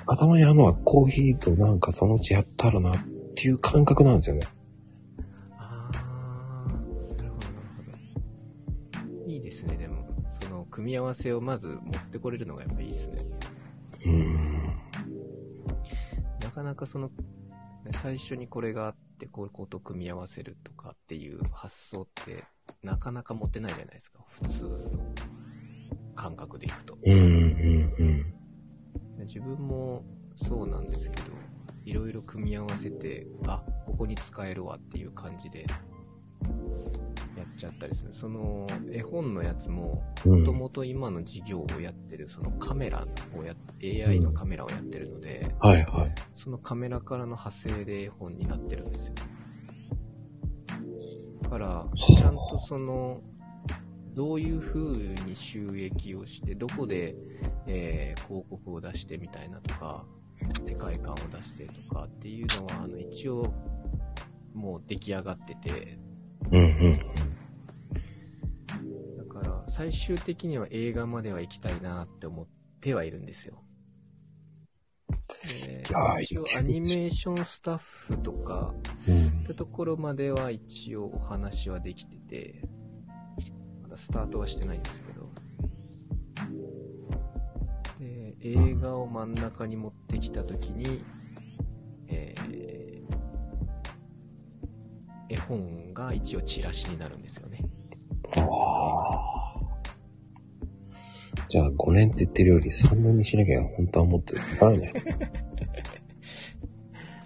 [0.08, 2.96] 頭にあるのはコーヒーとなんかそのうちやったらなっ
[3.36, 4.48] ていう感覚なんですよね。
[10.86, 13.26] 組み合わせをまず持ってこれるのがやっぱいいですね。
[14.06, 14.80] うーん。
[16.40, 17.10] なかなかその、
[17.90, 22.44] 最初にこれがあって、こういうこと組み合わせるとかっていう発想って、
[22.84, 24.24] なかなか持ってないじゃないですか。
[24.30, 24.78] 普通の
[26.14, 27.00] 感覚でいくと。
[27.04, 27.96] うん、うん、
[29.18, 29.24] うん。
[29.26, 30.04] 自分も
[30.36, 31.32] そうなんですけど、
[31.84, 35.66] いろいろ組み合わせて、あ、ここに使えるわっていう感じで、
[37.38, 38.14] やっちゃったりする。
[38.14, 43.06] その、絵本のやつも、うんもともと今の事業をやってる、そのカメラ
[43.38, 46.16] をやっ、AI のカメラをやってるので、はい、はい。
[46.34, 49.14] そのカメラからの派生で絵本になってるんですよ。
[51.44, 53.22] だから、ちゃんとその、
[54.14, 54.82] どういう風
[55.26, 57.16] に収益をして、どこで、
[57.68, 60.06] えー広告を出してみたいなとか、
[60.64, 63.54] 世界観を出してとかっていうのは、あの、一応、
[64.54, 66.00] もう出来上がってて、
[66.52, 67.00] うん、うん。
[69.18, 72.48] だから、最終的には映画までは行きたいなって思っ
[72.82, 73.62] てはいるんですよ。
[75.46, 78.74] でいやー一応アニメーションスタッフとか、
[79.08, 82.62] うんってところまでは一応お話はできてて、
[83.84, 85.30] まだスタートはしてないんですけど。
[88.00, 91.04] で、映画を真ん中に持ってきたときに、
[92.08, 93.05] えー、
[95.30, 97.60] 絵本が一応チラシになるんですよね。
[98.38, 99.62] ああ。
[101.48, 105.12] じゃあ5年って言ってるより3年にしなきゃ本当はもっとかからないですか？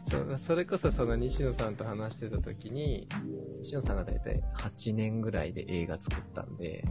[0.04, 3.08] そうそれこそその西野さんと話してた時に、
[3.60, 6.84] 西野さんがだいたい8年ぐらいで映画作ったんで、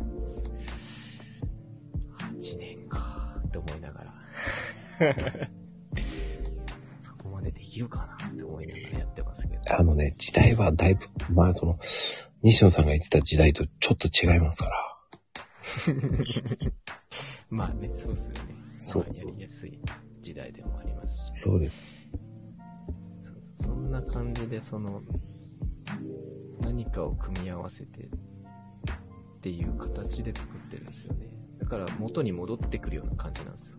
[2.40, 4.14] 8年かって思いながら、
[7.68, 9.60] きるかなって思いながらやってますけど。
[9.78, 11.78] あのね、時代はだいぶ、まあその、
[12.42, 14.98] 西野さんが言ってた時代とちょっと違いますから。
[17.50, 18.54] まあね、そうっすよね。
[18.76, 19.78] そうそうやりやすい
[20.20, 21.30] 時代でもありますし。
[21.34, 21.74] そうです。
[23.56, 25.02] そそんな感じで、その、
[26.60, 31.28] 何かを組み合わせてっていう形で作ってるんですよね。
[31.58, 33.78] だから元に戻ってくるような感じなんですよ。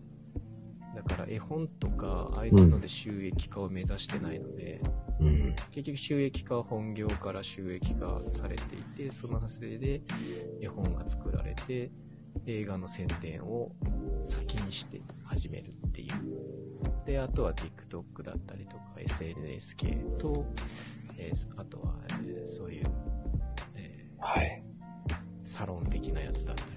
[0.94, 4.80] だから絵本とか、ああいうので収益化を目指してないので、
[5.20, 5.54] うん。
[5.70, 10.02] 結局収益化は本業から収益化されていて、その派生で
[10.60, 11.90] 絵本が作られて、
[12.46, 13.72] 映画の宣伝を
[14.22, 16.10] 先にして始めるっていう。
[17.06, 19.88] で、あとは TikTok だったりとか SNS 系
[20.18, 20.46] と、
[21.16, 22.84] えーあとは、えーそういう、
[23.76, 24.62] えはい。
[25.12, 26.70] ーサロン的なやつだったり。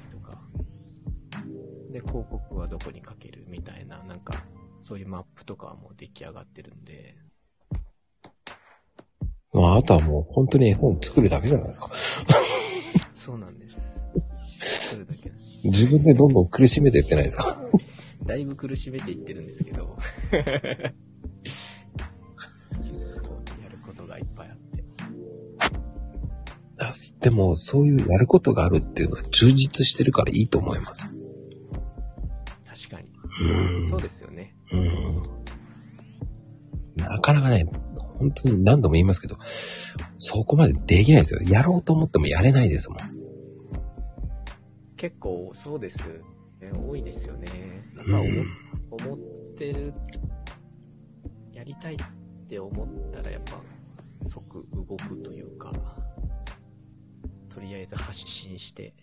[1.94, 4.44] で、広告はどこにかけるみたいな、なんか、
[4.80, 7.16] そういうマップとかはもう出来上がってるんで、
[9.54, 11.90] まあ、あとはもう本当に絵本作るだけじゃないですか。
[13.14, 13.78] そうなんです。
[14.90, 15.32] それだけ。
[15.64, 17.56] 自分でどんどん苦しめていってないですか。
[18.26, 19.96] だいぶ苦しめていってるんですけど。
[20.32, 20.96] やる
[23.86, 24.84] ことがいっぱいあって。
[26.80, 26.92] あ
[27.22, 31.08] でも、そういうやることがあるっていうのは充実してるからいいと思います。
[33.90, 34.56] そうですよね。
[34.72, 35.24] うん。
[36.96, 37.66] なかなかね、
[38.20, 39.38] 本当に何度も言いますけど、
[40.20, 41.42] そこまでできないですよ。
[41.50, 43.00] やろうと思ってもやれないですもん。
[44.96, 46.08] 結構そうです。
[46.62, 47.48] ね多いですよね。
[47.94, 48.48] なんか思,、うん
[48.92, 49.18] 思っ
[49.58, 49.94] てる、
[51.52, 51.98] やりたいっ
[52.48, 53.62] て思ったらやっぱ
[54.22, 55.72] 即動くというか、
[57.50, 58.94] とりあえず発信して、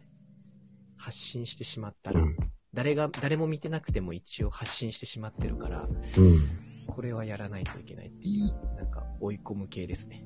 [0.96, 2.36] 発信してしまったら、うん
[2.72, 6.86] 誰が、誰も見てなくても一応発信してしまってるから、うん。
[6.86, 10.24] これはやらないといけないっていう、なんか追い込む系ですね。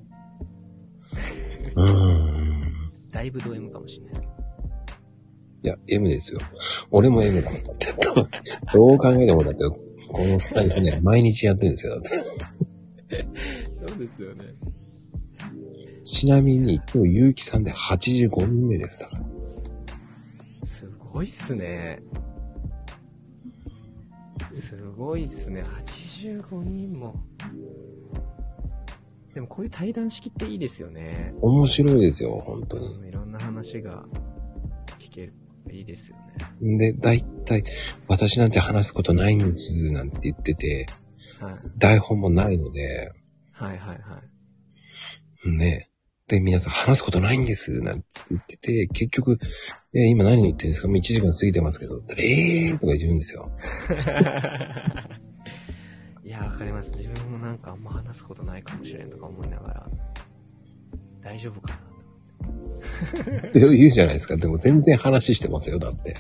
[1.75, 2.93] うん。
[3.11, 4.35] だいぶド M かもしれないですけど。
[5.63, 6.41] いや、M ですよ。
[6.91, 7.57] 俺も M だも。
[8.75, 9.65] どう考えてもだって、
[10.09, 13.27] このスタイルね、毎日やってるんですよ、だって。
[13.73, 14.45] そうですよね。
[16.05, 19.25] ちなみに、今日、ゆうきさんで85人目ですだから。
[20.67, 22.03] すごいっすね。
[24.95, 25.65] すごいっすね。
[25.65, 27.17] 85人も。
[29.35, 31.35] でもこういう対談式っていいですよね。
[31.41, 33.09] 面白いですよ、本当に。
[33.09, 34.05] いろんな話が
[35.01, 35.35] 聞ける。
[35.73, 36.19] いいですよ
[36.61, 36.79] ね。
[36.79, 37.65] で、だいたい、
[38.07, 40.87] 私なんて話すことないんです、なんて言ってて、
[41.41, 41.55] はい。
[41.77, 43.13] 台本もないので、
[43.51, 44.23] はいはいは
[45.45, 45.51] い。
[45.51, 45.91] ね。
[46.29, 49.39] で、皆さん話すことないんです、なんて言ってて、結局、
[49.93, 50.89] え、今何言ってるんですか？
[50.89, 53.51] もう1時間過ぎてますけど、えーとか言うんですよ。
[56.25, 56.91] いや、わかります。
[56.93, 59.87] 自分もなんかあんま話すことないかもしれんとか思いながら、
[61.23, 61.81] 大丈夫かな
[62.49, 63.49] と。
[63.49, 64.37] って言うじゃないですか。
[64.39, 66.17] でも全然話してますよ、だって。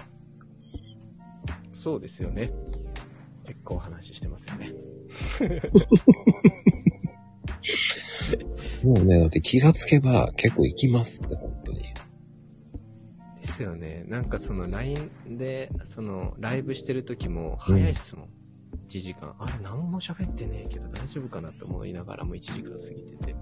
[1.72, 2.52] そうですよね。
[3.46, 4.70] 結構話してますよね。
[8.84, 11.82] もうね、だって気がつけば結構行きますって、本当に。
[13.40, 14.04] ですよね。
[14.08, 18.28] なんかその LINE で、そのライブしてる時も早いっすもん。
[18.86, 19.34] 1時間。
[19.38, 23.36] あれ何も喋ってねえけど大丈夫かなって思いながらも1時間過ぎてて。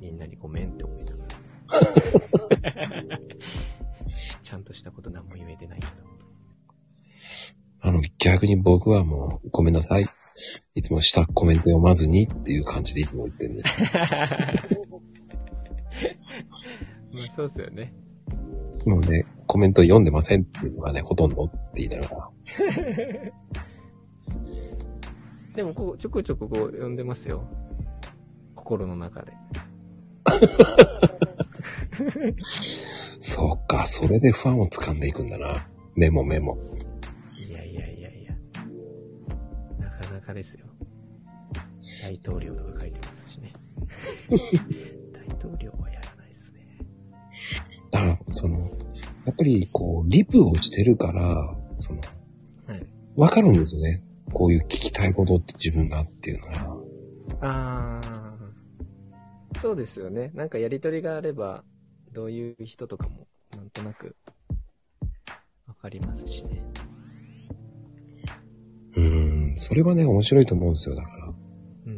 [0.00, 3.18] みんなにごめんって思いながら。
[4.42, 5.92] ちゃんとしたこと何も言えてないけど。
[7.80, 10.06] あの、逆に僕はもう、ごめんなさい。
[10.74, 13.82] いつも下コメント読まずにっていう感じでいつも言ってるんです。
[17.12, 17.92] まあそうっすよね。
[18.86, 22.30] もうね、コメント読んでませんっていうのがね、ほとんどって言いながら。
[25.54, 27.44] でもこう、ちょこちょここう読んでますよ。
[28.54, 29.32] 心の中で。
[33.20, 35.66] そうか、それでファンを掴んでいくんだな。
[35.96, 36.56] メモメモ。
[40.34, 40.66] ですよ。
[42.02, 43.52] 大統領とか書いてますしね。
[45.12, 46.60] 大統領はやらないですね。
[47.90, 48.58] だから、その、
[49.24, 52.00] やっぱりこう、リプをしてるから、その、
[52.66, 52.86] はい。
[53.16, 54.02] わかるんですよね。
[54.32, 56.76] こういう聞きたいことって自分がっていうのが。
[57.40, 59.58] あー。
[59.58, 60.30] そうですよね。
[60.34, 61.64] なんかやりとりがあれば、
[62.12, 63.26] どういう人とかも、
[63.56, 64.16] なんとなく、
[65.66, 66.62] わかりますしね。
[68.98, 71.32] うーん、それはね、面白いと思うんですよ、だから。
[71.86, 71.94] うん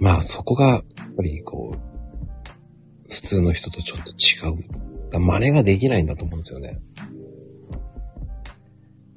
[0.00, 0.82] まあ、そこが、やっ
[1.16, 1.78] ぱりこう、
[3.10, 4.14] 普通の人とちょっと違
[4.50, 4.54] う。
[5.10, 6.78] だ真似ができないんだと思うんですよね。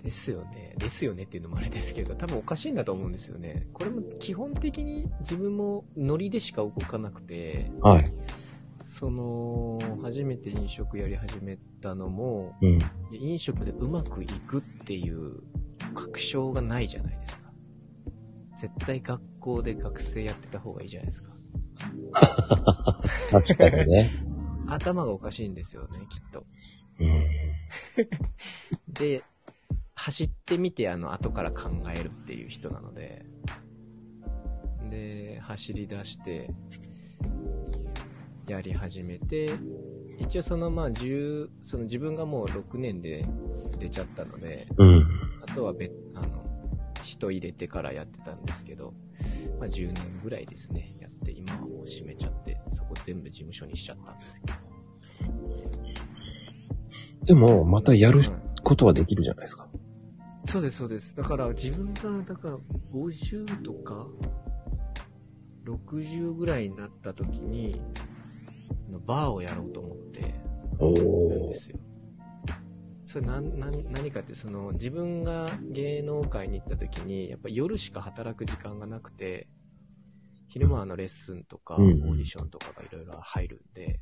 [0.04, 0.74] ですよね。
[0.78, 3.68] ですよねっていうのもあれですけど、多分おかしいんだと思うんですよね。
[3.74, 8.14] これも基本的に自分もノリでしか動かなくて、はい。
[8.84, 12.80] その、初めて飲食やり始めたのも、うん。
[13.12, 15.42] 飲食でうまくいくっていう
[15.94, 17.52] 確証がないじゃないですか。
[18.58, 21.32] 絶対学校で学生やってた方がいいじゃないですか。
[23.32, 24.12] 確かにね。
[24.68, 26.46] 頭がおかしいんですよね、きっと。
[27.00, 27.26] うん。
[28.94, 29.24] で、
[29.96, 33.26] 走ってみて、あの、後から考えるっていう人なので、
[34.90, 36.54] で、走り出して、
[38.48, 39.50] やり始めて、
[40.20, 43.26] 一応その、まあ、10、その自分がもう6年で
[43.80, 45.08] 出ちゃったので、うん。
[45.42, 46.46] あとは別、あの、
[47.04, 48.94] 人入れてからやってたんですけど、
[49.60, 54.54] まあ、10年ぐらいですね、やって、今はもう閉めちゃって、そこ全部事務所にしちゃったんですけど。
[57.26, 58.30] でも、またやるはい
[58.64, 59.68] ことはできるじゃないですか。
[60.46, 61.16] そうです、そうです。
[61.16, 62.58] だから自分が、だから
[62.94, 64.08] 50とか、
[65.66, 67.82] 60ぐらいになった時に、
[69.06, 70.34] バーをやろうと思って
[70.80, 71.56] おるんーで。
[71.56, 71.80] すよ。
[73.06, 79.50] それなん、なん、何かって、その、自分が芸能界に行った時に、やっぱ夜しか働く時間がなくて、
[80.48, 84.00] 昼間はあのレッスンとか、オうんーディションとかがいろいろ入るんで、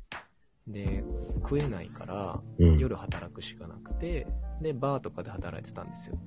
[0.68, 1.02] で、
[1.42, 2.78] 食えないから、うん。
[2.78, 4.26] 夜働くしかなくて、
[4.62, 6.18] で、バーとかで働いてたんですよ。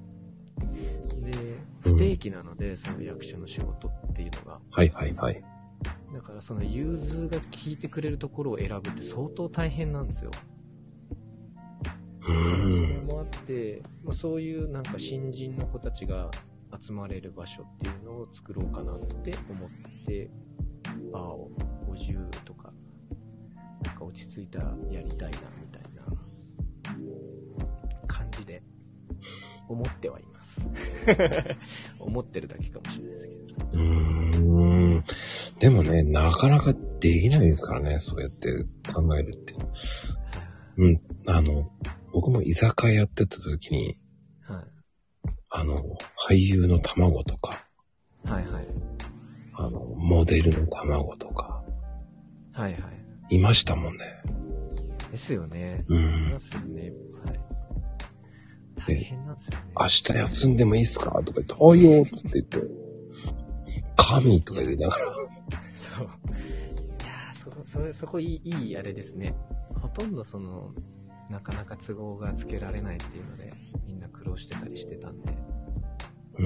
[1.22, 4.60] で、不定期なので、その役者の仕事っていうのが。
[4.72, 5.44] はいはいはい。
[6.14, 10.32] だからその融通が効いてくれるところを選ぶって相当大変なんですよ。
[12.22, 12.38] うそれ
[12.98, 13.06] ん。
[13.06, 16.30] もあって、まあ、そういうなんか新人の子たちが
[16.80, 19.70] 集まれる場所っていうのを作ろうかなって思っ
[20.06, 20.30] て、
[21.12, 21.52] バーを
[21.88, 22.72] 50とか、
[23.84, 26.06] なんか落ち着いたらやりたいな、みたいな
[28.08, 28.64] 感じで
[29.68, 30.70] 思ってはいます。
[32.00, 33.44] 思ってるだけかもしれないですけど。
[35.60, 39.54] でもね、なかなかできないですからね、そうやって考えるって。
[40.78, 41.02] うん。
[41.28, 41.70] あの、
[42.12, 43.98] 僕も居酒屋やってた時に、
[44.48, 44.64] はい。
[45.50, 45.78] あの、
[46.30, 47.64] 俳優の卵とか、
[48.26, 48.68] はいはい。
[49.56, 51.64] あの、モデルの卵とか、
[52.54, 52.78] はいは
[53.30, 53.36] い。
[53.36, 54.04] いましたもんね。
[55.12, 55.84] ですよね。
[55.88, 56.40] ういまん。
[56.40, 56.92] すよね。
[57.26, 57.40] はい。
[58.76, 59.66] 大変なんですよね。
[59.80, 61.12] 明日休んでもいいっすか？
[61.24, 62.60] とか言って、ああよって言って、
[63.96, 65.06] 神とか言いながら、
[65.74, 66.08] そう。
[66.08, 69.36] いやーそこ、そ、そこいい、いいあれですね。
[69.82, 70.74] ほとんどその、
[71.30, 73.54] なかなか都合がつけられないっていうので、
[73.86, 75.34] みんな苦労してたりしてたんで。
[75.34, 75.44] うん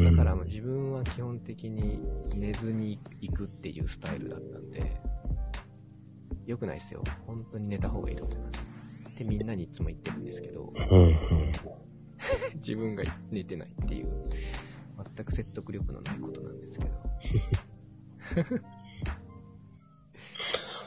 [0.03, 2.01] だからもう自分は基本的に
[2.35, 5.01] 寝ずに行くっていうスタイルだったんで、
[6.45, 7.03] 良くないですよ。
[7.25, 8.69] 本当に寝た方がいいと思います。
[9.09, 11.51] ってみんなにいつも言ってるんですけど、うんうん。
[12.55, 14.29] 自分が寝てないっていう、
[15.15, 16.91] 全く説得力のないことなんですけど。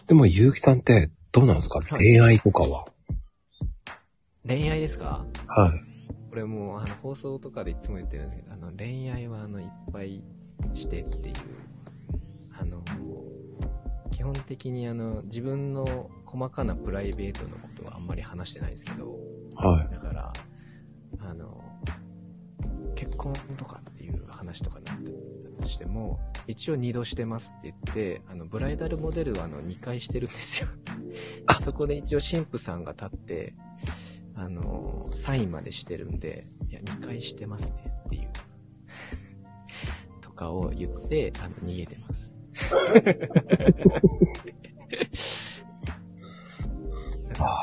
[0.06, 2.86] でも、ゆうきさんって、どうなんですか、はい恋愛とかは？
[4.46, 5.24] 恋愛ですか？
[5.46, 5.84] はい。
[6.28, 10.22] これもう、あの、放送とかでいつも言ってるんですけど、あの、恋愛は、あの、いっぱい
[10.74, 11.34] してっていう、
[12.58, 12.82] あの、
[14.10, 19.16] 基本的に、あの、自分の細かなプライベートのことはあんまり話してないんですけど、
[19.56, 19.94] はい。
[19.94, 20.32] だから、
[21.20, 21.62] あの、
[22.96, 24.96] 結婚とかっていう話とかになっ
[25.56, 30.68] たとしても、一応二度してますって言って、あの、ブライダルモデルはあの、2回してるんですよ。
[31.46, 33.54] あそこで一応神父さんが立って、
[34.34, 38.30] あの、サインまでしてるんで、いや、2回してますねっていう、
[40.20, 42.38] とかを言って、あの、逃げてます。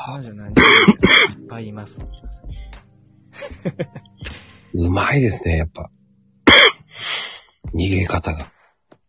[0.06, 1.12] 彼女何人ですか？
[1.32, 2.00] いっぱいいます。
[4.74, 5.90] うまいですね、やっぱ。
[7.74, 8.52] 逃げ方が。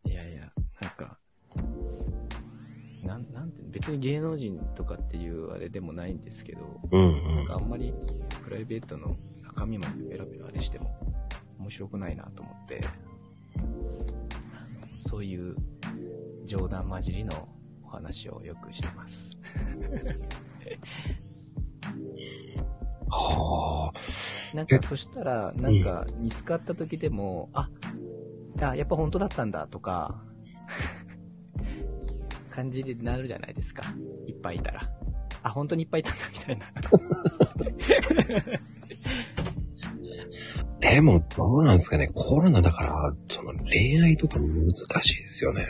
[0.06, 1.18] いやいや、なんか、
[3.04, 7.36] なん、なんて、別に芸能人とかっていうあれでもないんですけど、うんうん。
[7.38, 7.94] なんかあんまり
[8.44, 10.98] プライベートの中身までベラベラあれしても
[11.60, 12.82] 面白くないなと思って、
[14.98, 15.56] そういう
[16.46, 17.48] 冗談交じりの
[17.84, 19.38] お話をよくしてます。
[23.10, 24.56] はあ。
[24.56, 27.70] なんかそしたら、なんか見つかった時でも、あ、
[28.62, 30.24] あ、やっぱ本当だったんだとか、
[32.50, 33.84] 感じになるじゃないですか。
[34.28, 34.82] いっぱいいたら。
[35.44, 36.66] あ、本当にいっぱいいたんだみたいな。
[40.80, 42.08] でも、どうなんですかね。
[42.14, 44.70] コロナだから、その恋愛とか難
[45.02, 45.68] しいですよね。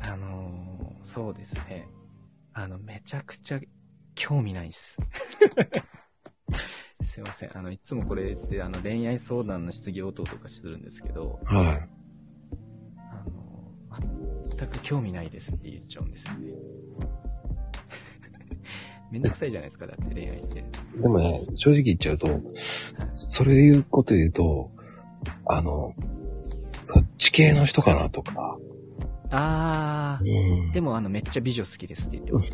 [0.00, 1.88] あのーそうですね。
[2.54, 3.60] あの、めちゃくちゃ
[4.14, 4.98] 興味ないっす。
[7.02, 7.56] すいません。
[7.56, 11.88] あの、いつもこれって、あの、恋愛相談の質疑応答とかするんですけど、はい。
[13.10, 13.74] あの、
[14.56, 16.52] 全く興味ないですって言っちゃうんですよね。
[19.10, 20.64] めんどくさいじゃないですか、だって恋愛って。
[20.96, 22.28] でもね、正直言っちゃうと、
[23.08, 24.70] それいうこと言うと、
[25.46, 25.94] あの、
[26.80, 28.58] そっち系の人かなとか。
[29.30, 30.72] あうー、ん。
[30.72, 32.52] でもあの、めっちゃ美女好きですって言ってます。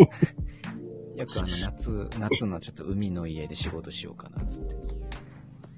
[1.16, 4.76] よくあの、夏、夏のちょっと海の家で仕事しようかな、つって。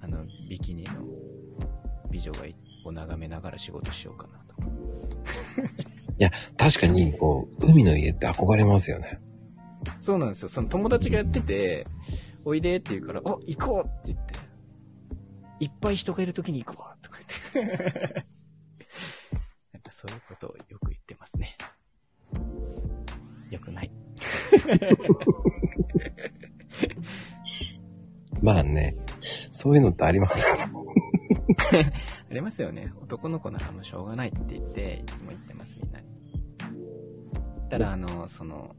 [0.00, 0.90] あの、ビキニの
[2.10, 4.68] 美女がいを眺めながら仕事しようかなと か。
[6.56, 9.20] 確かに、こう、海の家って憧れますよね。
[10.00, 10.48] そうなんですよ。
[10.48, 11.86] その友達がやってて、
[12.44, 14.34] おいでって言うから、あ、行こうって言って。
[15.60, 17.18] いっぱい人がいる時に行こうとか
[17.54, 18.26] 言って。
[19.72, 21.56] なんかそういうことをよく言ってますね。
[23.50, 23.90] よくない。
[28.42, 30.66] まあね、そういうのってありますか？
[30.66, 30.68] ら。
[32.30, 32.92] ありますよね。
[33.00, 36.06] 男の子ならもうしょうがないって言って、いつも言ってます、みんなに。
[37.68, 38.74] ただ、あの、その、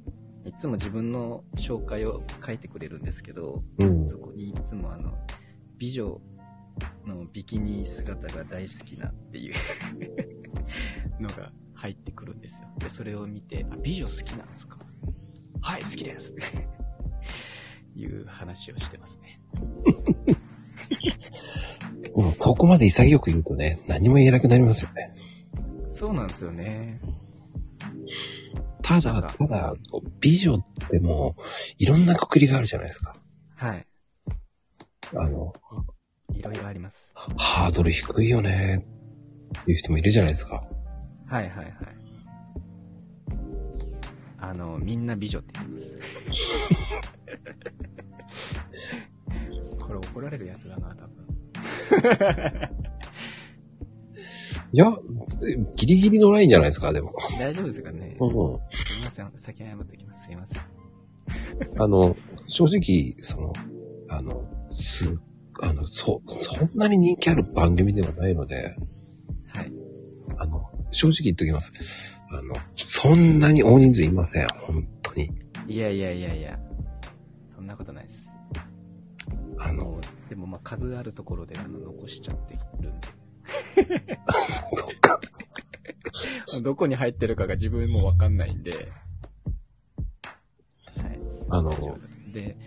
[0.45, 4.07] いつも自分の紹介を書いてくれるんですけど、うん。
[4.07, 5.13] そこにいつもあの、
[5.77, 6.19] 美女
[7.05, 9.53] のビキニ姿が大好きなっていう
[11.21, 12.67] のが入ってくるんですよ。
[12.79, 14.79] で、それを見て、あ、美女好きなんですか？
[15.63, 16.35] はい、好きです
[17.95, 19.39] いう話をしてますね。
[22.15, 25.13] でもそこまで潔く言うとね、何も言えなくなりますよね。
[25.91, 26.99] そうなんですよね。
[28.81, 29.73] ただ、ただ、
[30.19, 31.41] 美女ってもう、
[31.77, 33.15] いろんなくくりがあるじゃないですか。
[33.55, 33.87] はい。
[35.15, 35.53] あの、
[36.33, 37.13] いろいろあります。
[37.37, 38.85] ハードル低いよね、
[39.61, 40.67] っていう人もいるじゃないですか。
[41.27, 41.75] はいはいはい。
[44.43, 45.97] あの、みんな美女って言ってます。
[49.79, 51.25] これ怒られるやつだな、多分。
[54.73, 54.91] いや、
[55.77, 57.13] ギリギリのラインじゃないですか、でも。
[57.39, 58.17] 大丈夫ですかね？
[58.19, 58.29] うん。
[58.29, 59.31] すいません。
[59.37, 60.25] 先謝っておきます。
[60.25, 60.61] すいません。
[61.81, 62.17] あの、
[62.47, 63.53] 正直、その、
[64.09, 65.21] あの、す、
[65.61, 68.75] あの、そ、そんなに人気ある番組ではないので、
[69.47, 69.71] はい。
[70.37, 71.71] あの、正直言っときます。
[72.35, 75.31] あの、そんなに大人数いません、本当に。
[75.67, 76.59] いやいやいやいや。
[77.55, 78.31] そんなことないです。
[79.59, 83.07] あの、でもまあ数あるところであの残しちゃってるんで。
[84.73, 85.19] そっか。
[86.63, 88.71] どこに入ってるかが自分もわかんないんで。
[88.71, 88.77] は
[91.07, 91.19] い。
[91.49, 91.71] あの、
[92.33, 92.57] で、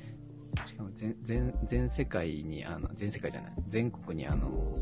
[0.65, 4.79] しかも全、全、全世界に、あの、全世界じゃない、全国にあの、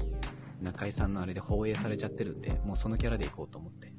[0.60, 3.92] 中井さんのあれで放映されちゃってるんで、もうそのキャラでいこうと思って。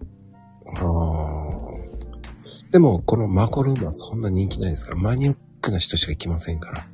[0.67, 6.87] あーでも、このマコルームはそんな人気ないですから、マニアックな人しか来ませんから。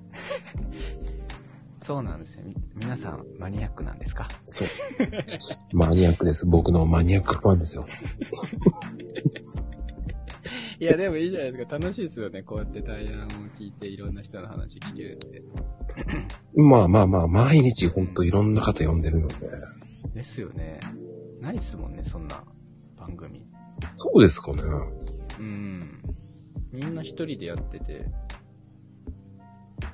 [1.79, 2.43] そうなんですよ。
[2.45, 4.27] み皆さん、マニアックなんですか？
[4.45, 4.67] そう。
[5.73, 6.45] マニアックです。
[6.45, 7.87] 僕のマニアックファンですよ。
[10.79, 11.77] いや、でもいいじゃないですか。
[11.77, 12.41] 楽しいですよね。
[12.43, 15.43] こうやって対談を聞いて、いろんな人の話聞けるって。
[16.55, 19.35] まあまあまあ、毎日ほんといろんな方呼んでるので。
[20.15, 20.79] ですよね。
[21.39, 22.43] ないっすもんね、そんな
[22.97, 23.45] 番組。
[23.95, 24.61] そうですかね。
[25.39, 26.01] うん。
[26.71, 28.05] みんな一人でやってて、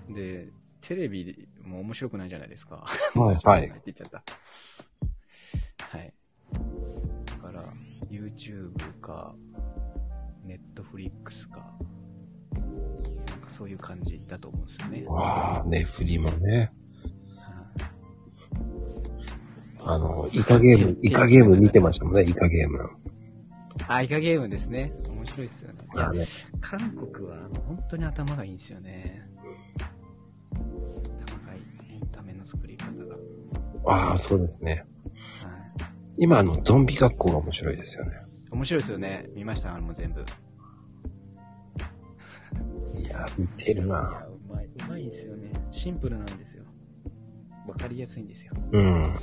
[0.10, 0.50] で、
[0.82, 2.86] テレビも面白くないじゃないですか。
[3.16, 4.24] はいはいって言っちゃった。
[5.98, 6.14] はい。
[7.26, 7.64] だから、
[8.10, 8.72] YouTube
[9.02, 9.36] か、
[10.46, 11.78] Netflix か、
[12.56, 15.04] なんかそういう感じだと思うんですよね。
[15.08, 16.72] わあ、ね、フリもね。
[17.38, 17.98] はい
[19.90, 22.90] あの、イカゲーム、イカゲーム見てましたもんね、イカゲーム。
[23.88, 24.94] あ、イカゲームですね。
[25.08, 25.80] 面白いっすよね。
[25.94, 26.26] いやあ、ね、
[26.62, 29.22] 韓国は本当に頭がいいんですよね。
[30.54, 30.64] 頭
[31.46, 31.96] がいい。
[31.96, 33.16] エンタメの作り方が。
[33.86, 34.72] ああ、そうですね。
[34.72, 34.84] はい。
[36.20, 38.12] 今、あの、ゾンビ学校が面白いですよね。
[38.52, 39.30] 面白いですよね。
[39.36, 39.76] 見ました？
[39.76, 40.26] あの全部。
[43.00, 44.26] いや、見てるいや、な。
[44.28, 44.66] うまい。
[44.66, 45.52] うまいんですよね。
[45.72, 46.64] シンプルなんですよ。
[47.68, 48.54] わかりやすいんですよ。
[48.72, 48.84] うん。
[48.84, 49.18] うん。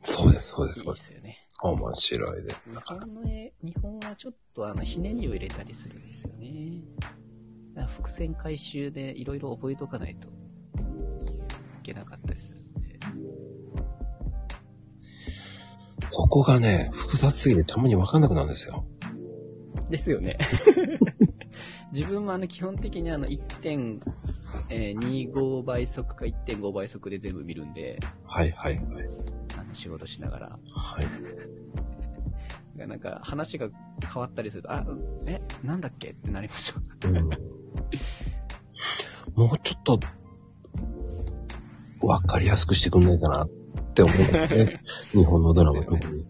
[0.00, 1.14] そうです、そうです、そうです。
[1.14, 1.46] よね。
[1.62, 2.70] 面白いです。
[2.70, 6.82] 日本の絵、日本はちょっとあの、ひねりを入れたりするんですよね。
[7.88, 10.30] 伏線回収でいろいろ覚えとかないとい
[11.82, 12.98] けなかったりするんで。
[16.08, 18.84] そこがね、複雑すぎてたまにわかんなくなるんですよ。
[19.90, 20.38] ですよね。
[21.92, 28.86] 自分もあの基本的にあの1.25倍速か1.5倍速で全部見るんで、はい、はい、はい。
[29.76, 30.58] 仕事しながら。
[30.74, 31.06] はい。
[32.86, 33.68] なんか話が
[34.12, 34.84] 変わったりすると、あ、
[35.26, 36.10] え、なんだっけ？
[36.10, 36.82] ってなりますよ。
[37.04, 37.30] うん
[39.34, 40.00] もうちょっと、
[42.00, 43.48] わかりやすくしてくんないかなっ
[43.94, 44.80] て思いますね。
[45.12, 46.22] 日本のドラマ特に。
[46.22, 46.26] うん。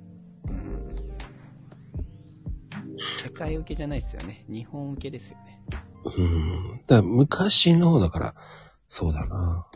[3.22, 4.44] 世界受けじゃないですよね。
[4.48, 5.62] 日本受けですよね。
[6.04, 6.80] うん。
[6.86, 8.34] だ昔の、だから、
[8.88, 9.66] そうだな。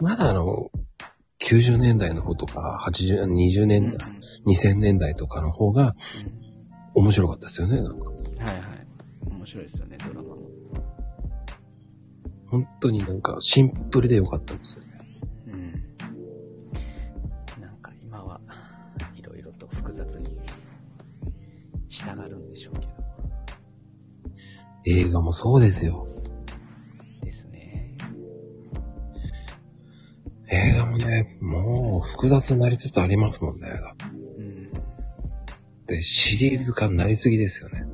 [0.00, 0.70] まだあの、
[1.40, 4.08] 90年代の方とか、80、20うん年代、
[4.46, 5.94] 2000年代とかの方が
[6.94, 7.80] 面白かったですよね。
[7.80, 8.58] なんかはいはい。
[9.30, 10.48] 面白いですよね、ドラマも。
[12.46, 14.88] 本当になんかシンプルで良かったですよね。
[15.46, 15.72] うん。
[17.62, 18.40] なんか今は
[19.14, 20.38] いろいろと複雑に
[21.88, 22.88] 従うんでしょうけど。
[24.86, 26.07] 映画もそうですよ。
[30.50, 33.68] 映画もね、もう複雑になりつつありますもんね。
[34.38, 34.70] うん。
[35.86, 37.84] で、シリーズ化になりすぎですよね。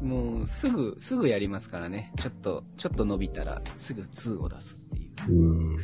[0.00, 2.12] もうすぐ、すぐやりますからね。
[2.16, 5.10] ちょっと、ちょっと伸びたらすぐ2を出すっていう。
[5.28, 5.78] うん。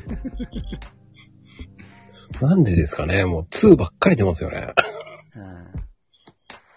[2.41, 4.69] なんでですかねもう2ばっかり出ますよね。
[5.35, 5.67] うん。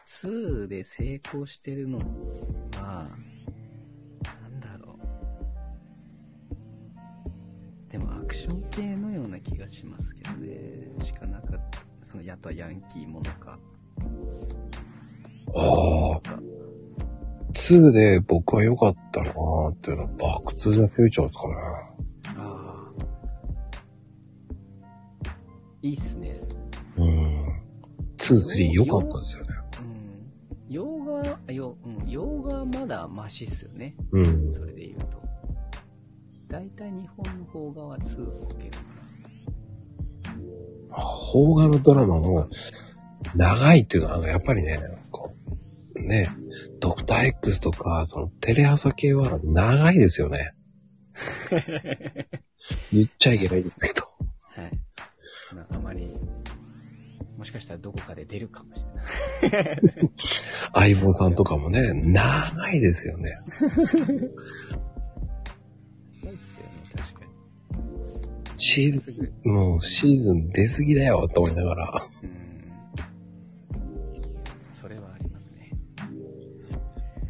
[0.07, 1.99] 2で成功してるの
[2.77, 3.09] は、
[7.95, 10.91] でもアクション系のような気がしますけどね。
[10.99, 11.79] しかなかった。
[12.01, 13.57] その、やっとヤンキーものか。
[15.55, 16.21] ああ、
[17.53, 21.53] 2で僕は良かったなーっていうのはバックトゥザフューチャーですかね。
[22.37, 23.05] ああ。
[25.81, 26.41] いいっすね。
[26.97, 27.61] うん。
[28.17, 29.49] 2、3良かったですよね。
[29.79, 30.73] うん。
[30.73, 33.95] 洋画、ん、洋画はまだマシっすよね。
[34.11, 34.51] うん。
[34.51, 35.25] それで言うと。
[36.47, 38.71] だいたい日本の邦画は2を受ける。
[41.31, 42.49] 邦画のドラマも
[43.35, 44.79] 長いっていうの、やっぱりね、
[45.11, 45.33] こ
[45.95, 46.29] う、ね、
[46.79, 50.53] ドクター X とか、そのテレ朝系は長いですよね。
[52.91, 54.07] 言っちゃいけないんですけど。
[54.41, 54.79] はい。
[55.55, 56.09] まあ、あまり、
[57.37, 58.85] もしかしたらどこかで出るかもし
[59.41, 59.79] れない。
[60.95, 63.37] 相棒さんとかもね、長いですよね。
[68.57, 69.11] シーズ
[69.45, 72.07] ン、もうシーズン出過ぎだよと思いながら。
[73.73, 73.81] うん。
[74.71, 75.71] それはありますね。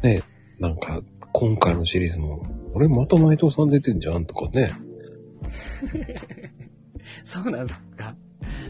[0.02, 0.22] ね、
[0.58, 1.02] なんか、
[1.32, 4.70] 今回のシリーズも、俺また内藤さん出てんじゃんとかね。
[7.24, 8.14] そうなんですか？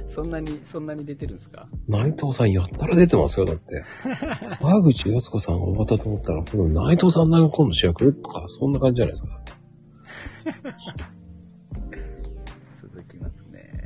[0.06, 1.68] そんなに、そんなに出てるんですか？
[1.88, 3.82] 内藤さんやったら出てますよ、だって。
[4.44, 8.14] 沢口靖子さんが終わったと思ったら、この内藤さんが今度主役？
[8.14, 9.42] とか、そんな感じじゃないですか。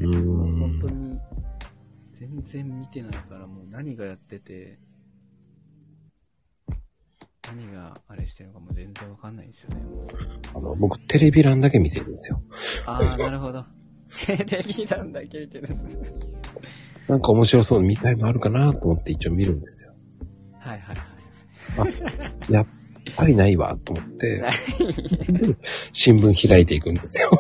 [0.00, 0.58] 続きますね。
[0.58, 1.20] う本当に、
[2.12, 4.78] 全然見てないから、もう何がやってて、
[7.48, 9.82] 何があれしてるのかもう全然わかんないんですよね。
[10.54, 12.40] あの、僕、テレビ欄だけ見てるんですよ。
[12.86, 13.64] ああ、なるほど。
[14.26, 15.96] テレビなんだけ見てるんですね。
[17.08, 19.92] なんか面白そうに見たいのあるかなと思って一応見るんですよ。
[20.58, 20.96] はいはい
[21.76, 21.88] は
[22.48, 22.52] い。
[22.52, 22.66] やっ
[23.16, 25.56] ぱりないわ、と思って、で、
[25.92, 27.30] 新聞開いていくんですよ。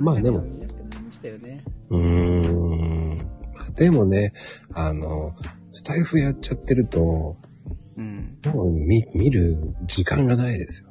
[0.00, 0.38] まあでも。
[1.90, 3.18] うーん。
[3.74, 4.32] でもね、
[4.74, 5.34] あの、
[5.70, 7.36] スタイフやっちゃってると、
[7.96, 8.38] うん。
[8.46, 10.88] もう見、見る時間がないですよ。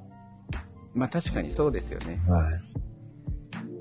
[0.94, 2.22] まあ確かにそうですよね。
[2.28, 2.62] はい。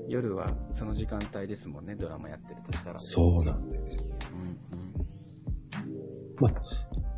[0.07, 2.99] 夜はその時間帯ですもんね、ドラマやってるとしたら。
[2.99, 4.05] そうなんですよ。
[4.33, 4.57] うん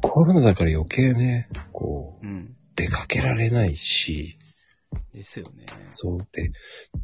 [0.01, 2.33] コロナだから余計ね、こう、うん。
[2.33, 2.55] うん。
[2.75, 4.38] 出かけられないし、
[5.13, 5.65] ですよね。
[5.89, 6.51] そうで、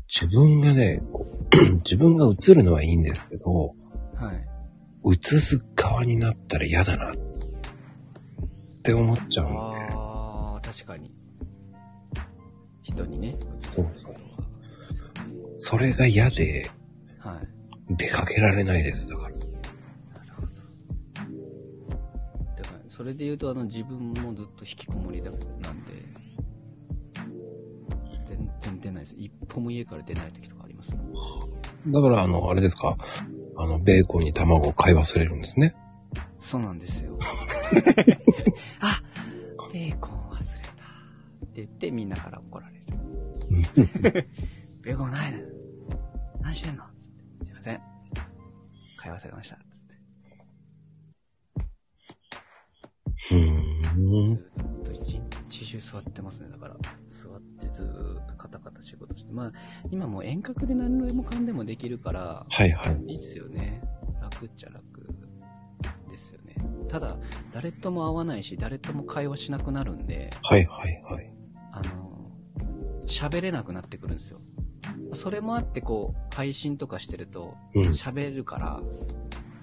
[0.08, 3.76] 自分がね、こう 自分が映るのはいいんですけど、
[4.16, 4.46] はい。
[5.08, 7.16] 映す側になったら嫌だなっ
[8.84, 9.56] て思っちゃうんで、
[9.94, 11.12] ああ、確かに。
[12.84, 13.36] 人にね。
[13.60, 14.16] そうそう
[15.58, 16.70] それが嫌で
[17.20, 17.42] は
[17.90, 17.96] い。
[17.96, 19.36] 出かけられないです、だから。
[22.96, 26.25] それで言うと、あの、自分もずっと引きこもりだなんで、全
[28.78, 29.16] 然出ないです。
[29.18, 30.96] 一歩も家から出ない時とかあります
[31.88, 32.98] だから、あの、あれですか、
[33.58, 35.76] あの、ベーコンに卵を買い忘れるんですね。
[36.40, 37.18] そうなんですよ。
[38.80, 39.02] あ
[39.74, 40.86] ベーコン忘れた。
[41.46, 42.86] って言ってみんなから怒られる。
[44.82, 45.40] ベーコンないの
[46.42, 46.84] 何してんの？
[46.98, 47.46] つって。
[47.46, 47.82] すいません。
[48.98, 49.58] 買い忘れました。
[49.72, 49.96] つって。
[53.32, 53.84] うーん。
[53.84, 55.20] ずーっと一
[55.50, 56.50] 日中座ってますね。
[56.50, 56.76] だから、
[57.28, 59.32] 座ってずーっとカタカタ仕事して。
[59.32, 59.52] まあ、
[59.92, 63.04] 今もう遠隔で何でもかんでもできるから、はいはい。
[63.08, 63.82] いいっすよね。
[64.22, 64.84] 楽っちゃ楽
[66.10, 66.56] ですよね。
[66.90, 67.18] ただ、
[67.54, 71.32] 誰とも会わないし、誰とも会話しなくなるんで、はいはいはい。
[71.72, 72.32] あの、
[73.08, 74.40] 喋れなくなってくるんですよ。
[75.14, 77.84] それもあって、こう、配信とかしてると、うん。
[77.88, 78.82] 喋るから、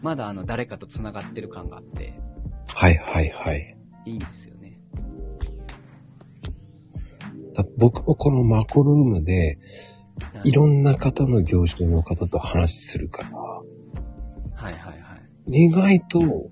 [0.02, 2.20] まだあの、誰かと繋がってる感があって、
[2.74, 3.76] はいはいはい。
[4.04, 4.61] いいんですよね。
[7.54, 9.58] だ僕もこのマコルームで、
[10.44, 15.16] いろんな方の業種の方と話するから、はいはいは
[15.48, 15.66] い。
[15.66, 16.50] 意外と、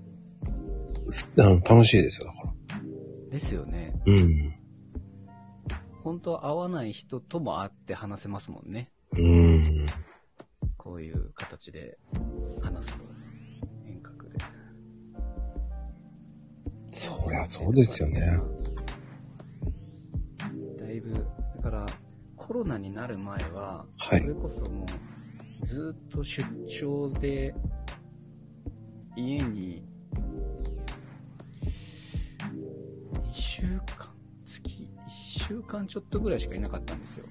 [1.07, 3.31] すあの楽しいですよ、だから。
[3.31, 3.99] ですよね。
[4.05, 4.55] うん。
[6.03, 8.91] 本当は会わない人とも会って話せますもんね。
[9.13, 9.85] うん。
[10.77, 11.97] こういう形で
[12.61, 13.05] 話すと。
[13.87, 14.37] 遠隔で。
[16.87, 18.21] そりゃそうですよね。
[21.61, 21.85] だから、
[22.35, 24.85] コロナになる前は、はいそれこそも
[25.61, 27.53] う、ずっと出張で、
[29.15, 29.85] 家に、
[33.13, 33.81] 2週間、
[34.45, 37.27] 月、1週間ちょっとぐらいしかいなかったんですよ。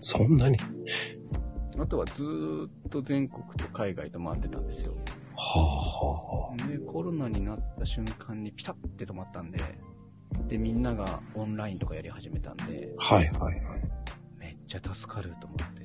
[0.00, 0.58] そんなに？
[1.78, 4.94] あとはずーっと全国と海外と回ってたんですよ。
[5.36, 9.58] はあはあはで、コロナになった瞬間にピタッて止まったんで、
[10.46, 13.14] で、みんながオンラインとかやり始めたんで、あ。
[13.14, 13.82] はいはいはい。
[14.36, 15.80] めっちゃ助かると思って。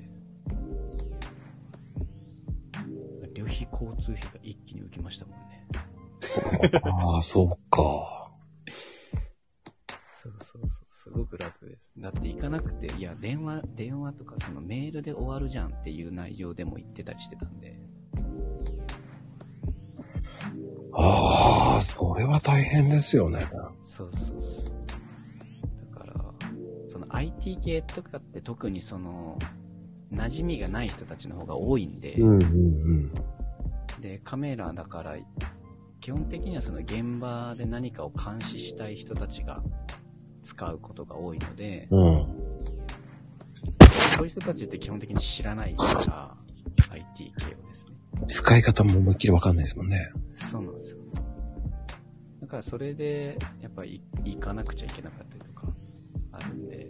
[3.33, 5.67] 旅費、交通費が一気に浮きましたもんね。
[6.83, 8.25] ああ、そうか。
[10.13, 11.93] そうそうそう、すごく楽です。
[11.97, 17.77] だって行かなくて、いや、電話、電話とかそのメールで終わるじゃんっていう内容でも言ってたりしてたんで、
[20.97, 23.47] ああ、それは大変ですよね。
[23.81, 24.75] そうそうそう。
[25.93, 26.13] だから、
[26.87, 29.37] その IT 系とかって特にその、
[30.13, 33.13] 馴染みがない人たちの方が多いんで、うんうんうん。
[34.01, 35.17] で、カメラだから、
[35.99, 39.61] 基本的にはその現場で何かを監視したい人たちが
[40.43, 42.25] 使うことが多いので、うん。
[44.15, 46.33] そういう人たちって基本的に知らないから、
[46.91, 47.54] IT 系。
[48.27, 50.11] 使い方も思いっきりわかんないですもんね。
[50.37, 50.97] そうなんですよ。
[52.41, 55.67] だからそれで、やっぱり行かなくちゃいけなかったりとか、
[56.31, 56.87] あるんで。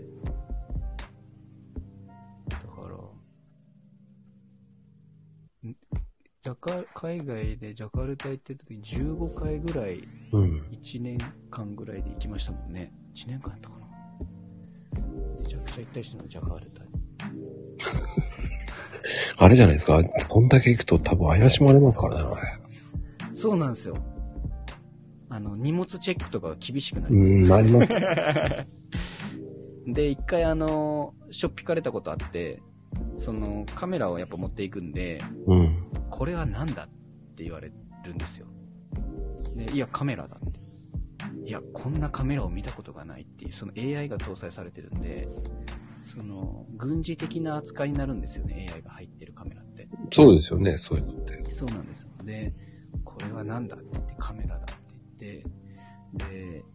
[2.50, 2.66] だか
[5.64, 5.76] ら、ん
[6.44, 10.62] ジャカ、海外でジャカルタ行ってた時15回ぐらい、うん。
[10.72, 11.18] 1年
[11.50, 12.92] 間ぐらいで行きましたもんね。
[13.16, 13.86] 1年間やったかな。
[15.42, 16.92] めちゃくちゃ行ったりしてるの、ジャカルタに。
[19.38, 20.00] あれじゃないですか。
[20.18, 22.42] そんだけ行くと多分怪しまれますからね、あれ。
[23.36, 23.98] そうなんですよ。
[25.30, 27.34] あの、荷物チェックとかが厳しくなります。
[27.34, 27.90] うん、なります。
[29.92, 32.62] で、一回あの、しょっぴかれたことあって、
[33.18, 35.88] その、カメラをやっぱ持っていくんで、うん。
[36.10, 36.88] これは何だっ
[37.36, 37.72] て言われ
[38.04, 38.48] るんですよ。
[39.56, 40.60] で、いや、カメラだって。
[41.46, 45.28] いや、こんなカメラを見たことがないっていう、その AI が搭載されてるんで、
[46.06, 49.88] その、軍事的な扱いになるんですよね、AI が入ってるカメラって。
[50.12, 51.52] そうですよね、そういうのって。
[51.52, 52.10] そうなんですよ。
[52.24, 52.54] で、
[53.04, 54.66] これは何だって言って、カメラだっ
[55.18, 55.44] て
[56.18, 56.66] 言って、で、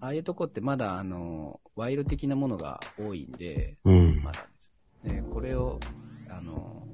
[0.00, 4.22] ああいうとこってまだあの、賄賂的なものが多いんで、うん。
[4.22, 4.76] まだです。
[5.04, 5.80] で、これを、
[6.28, 6.86] あの、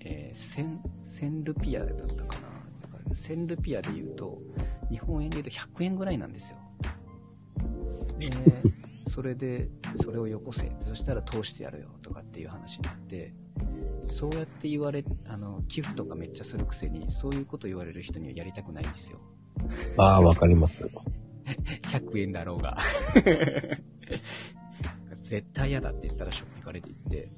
[0.00, 2.24] えー、セン、センルピアだったかな。
[2.82, 4.38] だからセンルピアで言うと、
[4.90, 6.58] 日本円で言うと100円ぐらいなんですよ。
[8.30, 8.62] で、
[9.06, 10.70] それで、それをよこせ。
[10.86, 13.34] そしたら通してやるよ、とかっていう話になって、
[14.08, 19.20] そうやって言われ、あの、寄付とかめっちゃするくせに、そういうこと言われる人にはやりたくないんですよ。
[19.96, 20.88] ああ、わかります。
[21.44, 22.78] 100円だろうが。
[25.20, 27.30] 絶対嫌だって言ったらショップ行かれて行って、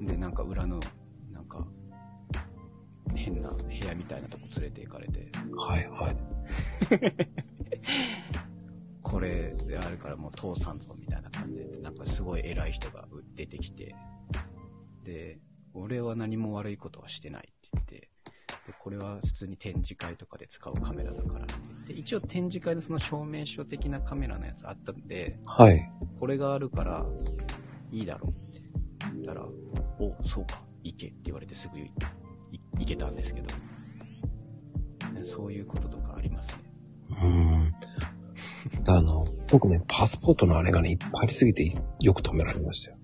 [0.00, 0.80] で、なんか裏の、
[1.30, 1.66] なんか、
[3.14, 6.16] 変な部屋みたいなとこ連れて行かれて、はいはい。
[9.14, 13.94] これであるからもう通さんぞみたいな感じで、なんかすごい偉い人が出てきて、
[15.04, 15.38] で、
[15.72, 17.94] 俺は何も悪いことはしてないって言って、
[18.66, 25.88] でこれは普通に展示会とかで使うカメラだからって言って、一応展示会のその証明書的なカメラのやつあったんで、はい。
[26.18, 27.06] これがあるから、
[27.92, 28.62] いいだろうって
[29.12, 29.46] 言ったら、
[30.00, 31.88] お、そうか、行けって言われてすぐい
[32.80, 36.64] 行けたんですけど、ねそういうこととかありますね。
[37.10, 37.74] うーん。
[38.86, 42.96] あの、僕ね、パスポートのあれがね、いっぱいありすぎてよく止められましたよ。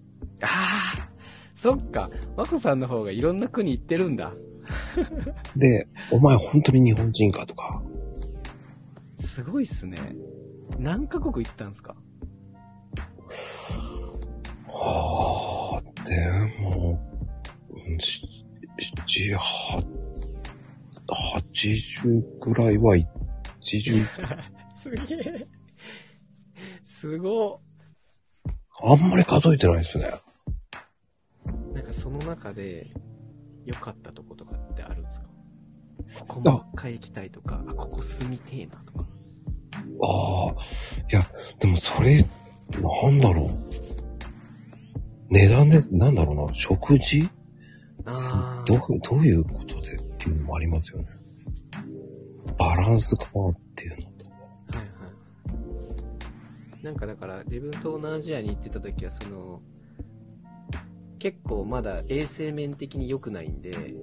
[0.42, 1.08] ああ、
[1.54, 4.32] そっか、マコさんの方がいろんな国行ってるんだ。
[5.56, 7.82] で、お前本当に日本人かとか、
[9.16, 9.98] すごいっすね。
[10.78, 11.94] 何カ国行ったんすか？
[14.72, 16.98] ああ、でも、
[17.98, 18.26] 七、
[19.34, 19.80] 八、
[21.08, 21.42] 八
[21.76, 24.06] 十ぐらいは、一十、
[24.80, 25.46] すげえ。
[26.82, 27.60] すご
[28.82, 30.10] あんまり数えてないですね。
[31.74, 32.86] なんかその中で
[33.66, 35.26] 良かったとことかってあるんですか？
[36.20, 39.06] ここもう一回行きたいとか、あ、ここ住みてえなとか。
[40.02, 40.52] ああ、
[41.12, 41.26] いや、
[41.58, 42.24] でもそれ、
[42.70, 43.50] なんだろう。
[45.28, 47.28] 値段です、なんだろうな、食事？
[48.08, 51.08] すあどう、どういうことでっていうのもありますよね。
[52.58, 53.28] バランスがっ
[53.76, 54.09] ていうの。
[56.82, 59.60] なんかだから、自分東南アジアに行ってた時は、その、
[61.18, 63.94] 結構まだ衛生面的に良くないんで、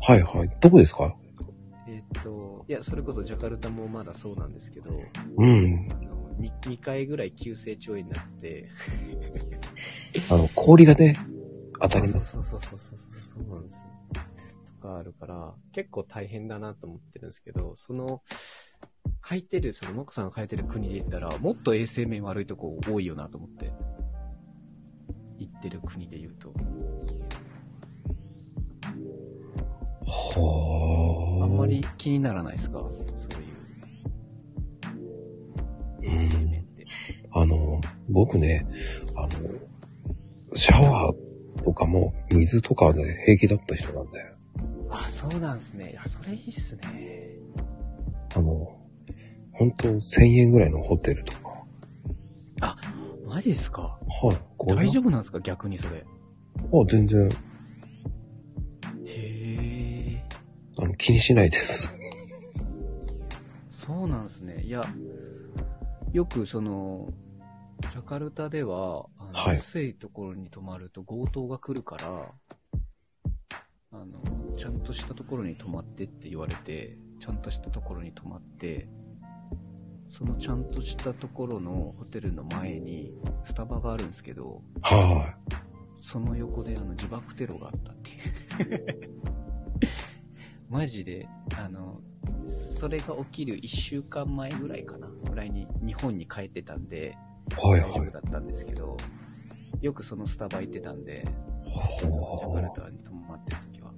[0.00, 0.48] はいはい。
[0.60, 1.16] どこですか？
[1.88, 5.00] えっと、いや、それこそジャカルタもまだそうなんですけど、
[5.36, 5.88] うん。
[5.90, 8.68] あの 2, 2回ぐらい急成長になって、
[10.30, 11.16] あの、氷がね、
[11.80, 12.32] 当たります。
[12.32, 13.88] そうそうそうそうそう、そうなんです。
[14.80, 18.22] とかあるから、結構大変だなと思ってるんですけど、その、
[19.32, 23.72] 書いてる、その、マコさんが書いてる国で言ったら、もっと衛生面悪いとこ多いよなと思って。
[25.38, 26.52] 行ってる国で言うと。
[30.04, 31.44] はあ。
[31.44, 32.80] あんまり気にならないですか？
[33.14, 33.28] そ
[36.02, 36.16] ういう。
[36.18, 36.86] 衛生面って。
[37.30, 37.80] あの、
[38.10, 38.66] 僕ね、
[39.16, 39.30] あの、
[40.54, 44.20] シャワーとかも水とかね、平気だった人なんで、
[44.90, 45.92] あ、そうなんすね。
[45.92, 47.38] いや、それいいっすね。
[48.34, 48.78] あの、
[49.62, 51.64] 本当1000円ぐらいのホテルとか、
[53.24, 53.82] マジっすか？
[53.82, 55.38] はい、こ大丈夫なんですか？
[55.38, 56.04] 逆にそれ。
[56.72, 57.28] 夫あ、全然、
[59.06, 60.24] へえ。
[60.80, 61.96] あの、気にしないです。
[63.70, 64.64] そうなんすね。
[64.64, 64.84] いや、
[66.12, 67.08] よくその、
[67.82, 72.32] ジャカルタでは、あの、はい安いところに泊まると強盗が来るから、
[73.92, 78.88] あの、ちゃんとしたところに泊まってって言われて、ちゃんとしたところに泊まって、
[80.12, 83.14] そのちゃんとしたところのホテルの前に
[83.44, 85.34] スタバがあるんですけど、は
[86.00, 89.10] その横であの自爆テロがあったっていう。
[90.68, 91.26] マジで、
[91.58, 92.02] あの、
[92.44, 97.16] それが起きる1週間前ぐらいかなぐらいに日本に帰ってたんで、
[97.50, 97.66] い。
[97.66, 98.08] はい大丈はい。
[98.08, 98.98] 夫だったんですけど、
[99.80, 101.24] よくそのスタバ行ってたんで、
[102.00, 103.94] ジャカルはタに泊まってる時は、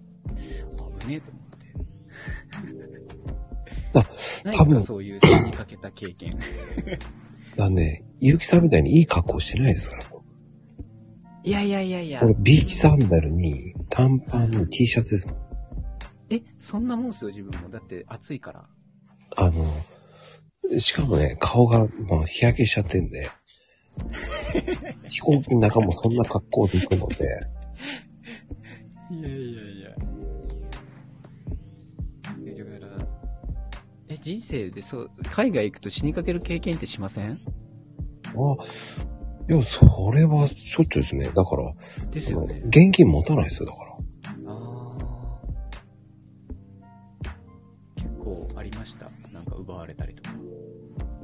[1.01, 3.24] 危ねえと思って。
[4.03, 6.39] 多分かそういう死にかけた経験。
[7.55, 7.57] あ。
[7.57, 10.05] だね、ゆうきさんみたいにいい格好してないですから。
[11.45, 12.21] いやいやいやいや。
[12.23, 15.37] 俺、ビーチサンダルに、短パンに T シャツですもん。
[16.31, 17.69] え、そんなもんっすよ、自分も。
[17.69, 18.67] だって暑いから。
[19.37, 23.29] あの、しかもね、顔がもう日焼けしちゃってんで、
[25.09, 27.15] 飛行機の中もそんな格好で行くので、
[29.11, 29.74] いやいやいや。
[34.25, 37.33] 人生でそう、海外行くと死にかける経験ってしません？
[37.33, 37.37] あ、
[39.51, 41.27] いや、それはしょっちゅうですね。
[41.29, 41.75] だから、
[42.11, 42.63] ですよね。
[42.69, 43.91] 現金持たないですよ、だから。
[44.47, 49.11] あー結構ありました？
[49.31, 50.31] なんか奪われたりとか。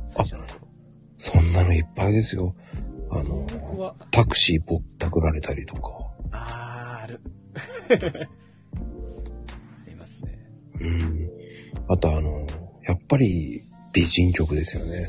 [0.06, 0.68] 最初の頃。
[1.16, 2.54] そんなのいっぱいですよ。
[3.10, 5.80] あの、怖タクシーぼったくられたりとか。
[6.32, 7.20] あー、ある。
[9.86, 10.38] ありますね。
[10.78, 11.30] うん。
[11.88, 12.46] あとあの、
[12.90, 13.62] やっぱり
[13.92, 15.08] 美人局ですよね。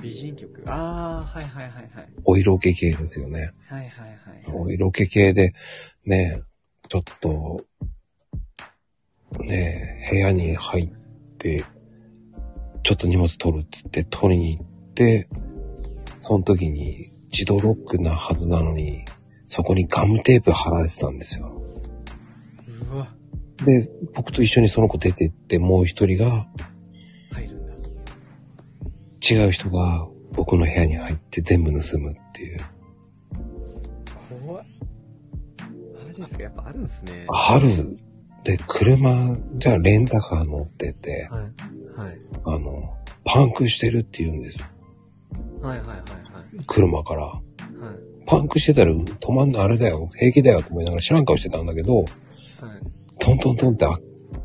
[0.00, 0.62] 美人曲？
[0.66, 2.08] あー、はいはいはいはい。
[2.24, 3.50] お色気系ですよね。
[3.66, 4.54] はいはいはい。
[4.54, 5.54] お色気系で、
[6.06, 6.42] ね、
[6.88, 7.64] ちょっと、
[9.40, 10.88] ね、部屋に入っ
[11.38, 11.64] て、
[12.84, 15.28] ちょっと荷物取るって言って取りに行って、
[16.20, 19.04] その時に自動ロックなはずなのに、
[19.46, 21.61] そこにガムテープ貼られてたんですよ。
[23.64, 26.46] で、僕と一緒にその子出てって、もう一人が、
[27.32, 27.74] 入るんだ。
[29.30, 32.60] 違う人が僕の部屋に入って全部盗むっていう。
[34.44, 34.64] 怖っ。
[36.06, 36.42] マジですか？
[36.42, 37.26] やっぱあるんすね。
[37.28, 37.68] ある。
[38.44, 41.42] で、車、じゃあレンタカー乗ってて、はい。
[42.00, 42.18] はい。
[42.44, 44.58] あの、パンクしてるって言うんです。
[45.60, 46.02] はいはいはいは
[46.58, 46.64] い。
[46.66, 47.22] 車から。
[47.26, 47.42] はい。
[48.26, 52.08] パンクしてたら止まんのあれだよ、平気だよと思いながら知らん顔してたんだけど、はい。
[53.22, 53.98] トントントンってあ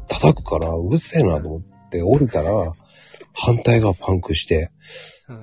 [0.07, 2.51] 叩くからうるせえなと思って降りたら、
[3.33, 4.71] 反対側パンクして、
[5.25, 5.37] はい。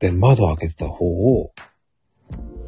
[0.00, 1.52] で、窓開けてた方を、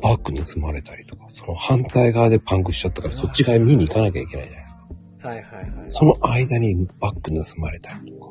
[0.01, 5.29] バッグ盗まれたりとか、その反対側でパンクしちゃったからそっち側見に行かなきゃいけないじゃないですか。
[5.29, 5.87] はいはいはい。
[5.89, 8.27] その間にバッグ盗まれたりとか。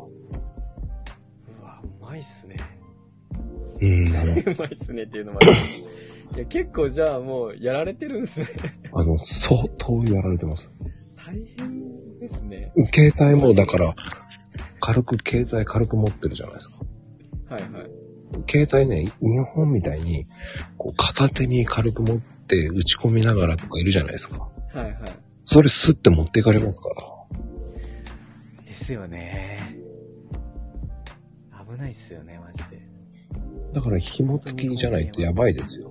[1.59, 2.55] うわ、うまいっすね。
[3.81, 5.51] うん、 うまいっすねっていうのもある。
[6.37, 8.47] いや、結構じゃあもうやられてるんですね。
[8.93, 10.71] あの、相当やられてます。
[11.25, 12.71] 大変ですね。
[12.93, 13.95] 携帯もだから、
[14.79, 16.77] 軽く携帯軽く持ってるじゃないですか。
[17.49, 17.91] はいはい。
[18.49, 20.25] 携帯ね、日本みたいに、
[20.77, 24.49] こう片手に軽く持って打ち込みながらとかいるじゃないですか。
[24.73, 24.93] はいはい。
[25.45, 26.95] それスッて持っていかれますから。
[28.65, 29.77] ですよね。
[31.69, 32.81] 危ないっすよね、マジで。
[33.73, 35.90] だから紐付きじゃないとやばいですよ。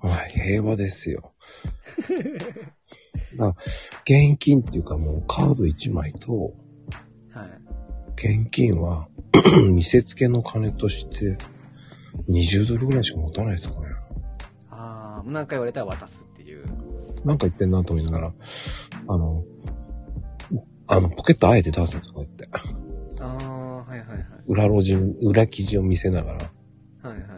[0.00, 1.32] はい、平和ですよ。
[3.36, 3.48] だから
[4.02, 6.54] 現金っていうかもうカード1枚と、
[7.32, 7.68] はい。
[8.14, 9.08] 現金は
[9.72, 11.38] 見せ付けの金として
[12.28, 13.86] 20ドルぐらいしか持たないですかね。
[14.70, 16.66] ああ、もう何回言われたら渡すっていう。
[17.24, 18.32] なんか言ってんなと思いながら、
[19.08, 19.44] あの、
[20.86, 22.48] あの、ポケットあえて出すんですこうやって。
[23.20, 24.26] ああ、はいはいはい。
[24.46, 26.38] 裏路地、裏生地を見せながら。
[26.38, 26.44] は
[27.04, 27.37] いはいはい。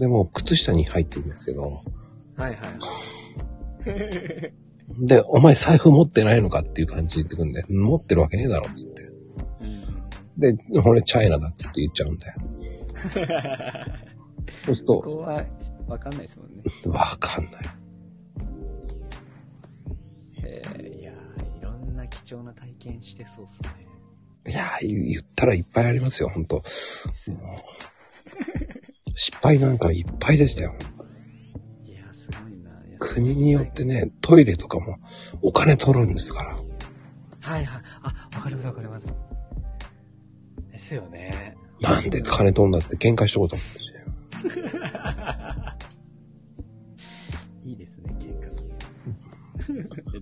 [0.00, 1.84] でも、靴下に入ってるんですけど、
[2.36, 2.56] はいはいは
[4.48, 4.52] い。
[5.06, 9.02] で、お前財布持ってないのかっていう感じで言ってくんで、持ってるわけねえだろ、つって。
[9.04, 9.10] うん
[10.40, 10.56] で、
[10.86, 12.38] 俺チャイナだっつって言っちゃうんだよ。
[14.64, 15.44] そうすることこは、
[15.86, 16.62] わかんないですもんね。
[16.86, 17.54] わかんない。
[20.42, 23.68] へえ、いやーいろんな貴重な体験してそうっすね。
[24.48, 26.62] いやー、言ったらいっぱいありますよ、ほんと。
[29.14, 30.74] 失敗なんかいっぱいでしたよ。
[31.84, 32.70] いやーすごいな。
[32.70, 34.98] いや国によってね、トイレとかも
[35.42, 36.56] お金取るんですから。
[37.40, 37.82] はいはい。
[38.02, 39.14] あ、わかりますわかります。
[40.70, 41.56] ですよね。
[41.80, 44.00] なんで金取んだって喧嘩したことあるんですよ。
[47.64, 48.70] いいですね、喧嘩する。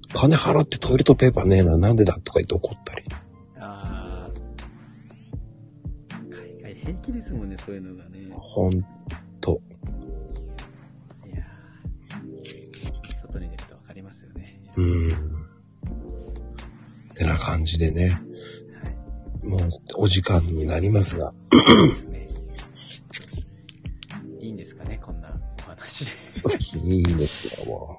[0.14, 3.04] 金払ってトイレットペーパーねえな、なんでだとか言って怒ったり。
[6.88, 8.30] 平気ですもんね、そういうのがね。
[8.32, 8.70] ほん
[9.42, 9.60] と。
[11.26, 14.58] いやー外に出るとわかりますよね。
[14.74, 15.48] うーん。
[17.14, 18.16] てな感じでね、は
[19.44, 19.46] い。
[19.46, 19.60] もう
[19.96, 21.34] お時間になりますが、
[24.40, 26.12] いいんですかね、こんなお話で。
[26.84, 27.98] いいんですよ、も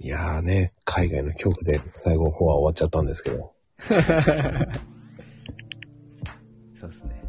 [0.00, 0.02] う。
[0.04, 3.54] いやーね、海外の曲で最後の方は終わっちゃったんですけど。
[6.74, 7.21] そうですね。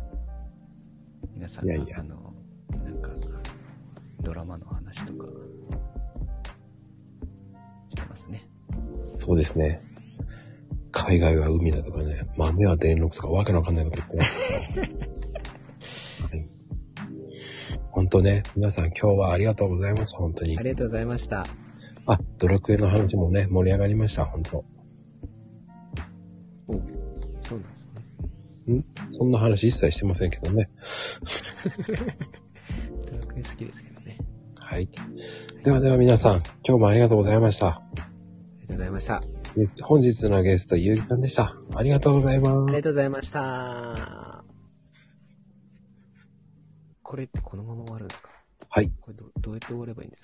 [1.43, 2.33] 皆さんが、いやいやあの、
[2.85, 3.11] なんか、
[4.21, 5.27] ドラマの話とか、
[7.89, 8.47] してますね。
[9.11, 9.81] そうですね。
[10.93, 14.87] 海外は海だとかね、豆は電力とかわけのわかんないこと言ってますけど。
[16.31, 16.49] はい。
[17.91, 20.61] 本当ね、皆さん今日はありがとうございました、本当にあ。
[20.61, 21.45] りがとうございました。
[22.05, 24.63] あ、ドラクエの話もね、盛り上がりました、本当。
[28.67, 28.77] ね。
[29.11, 30.69] そんな話一切してませんけどね。
[33.05, 34.17] ドラクエ好きですけどね。
[34.63, 34.89] はい。
[35.63, 36.37] ではでは皆さん、
[36.67, 37.67] 今日もありがとうございました。
[37.67, 38.05] ありが
[38.67, 39.15] とうございました。
[39.15, 39.21] あ
[39.83, 41.55] 本日のゲスト、ゆうきさんでした。
[41.75, 42.67] ありがとうございます。
[42.69, 44.43] りがとうございました。
[47.03, 48.29] これってこのまま終わるんですか？
[48.69, 48.91] はい。
[48.99, 50.21] これどどうやって終わればいいんですか？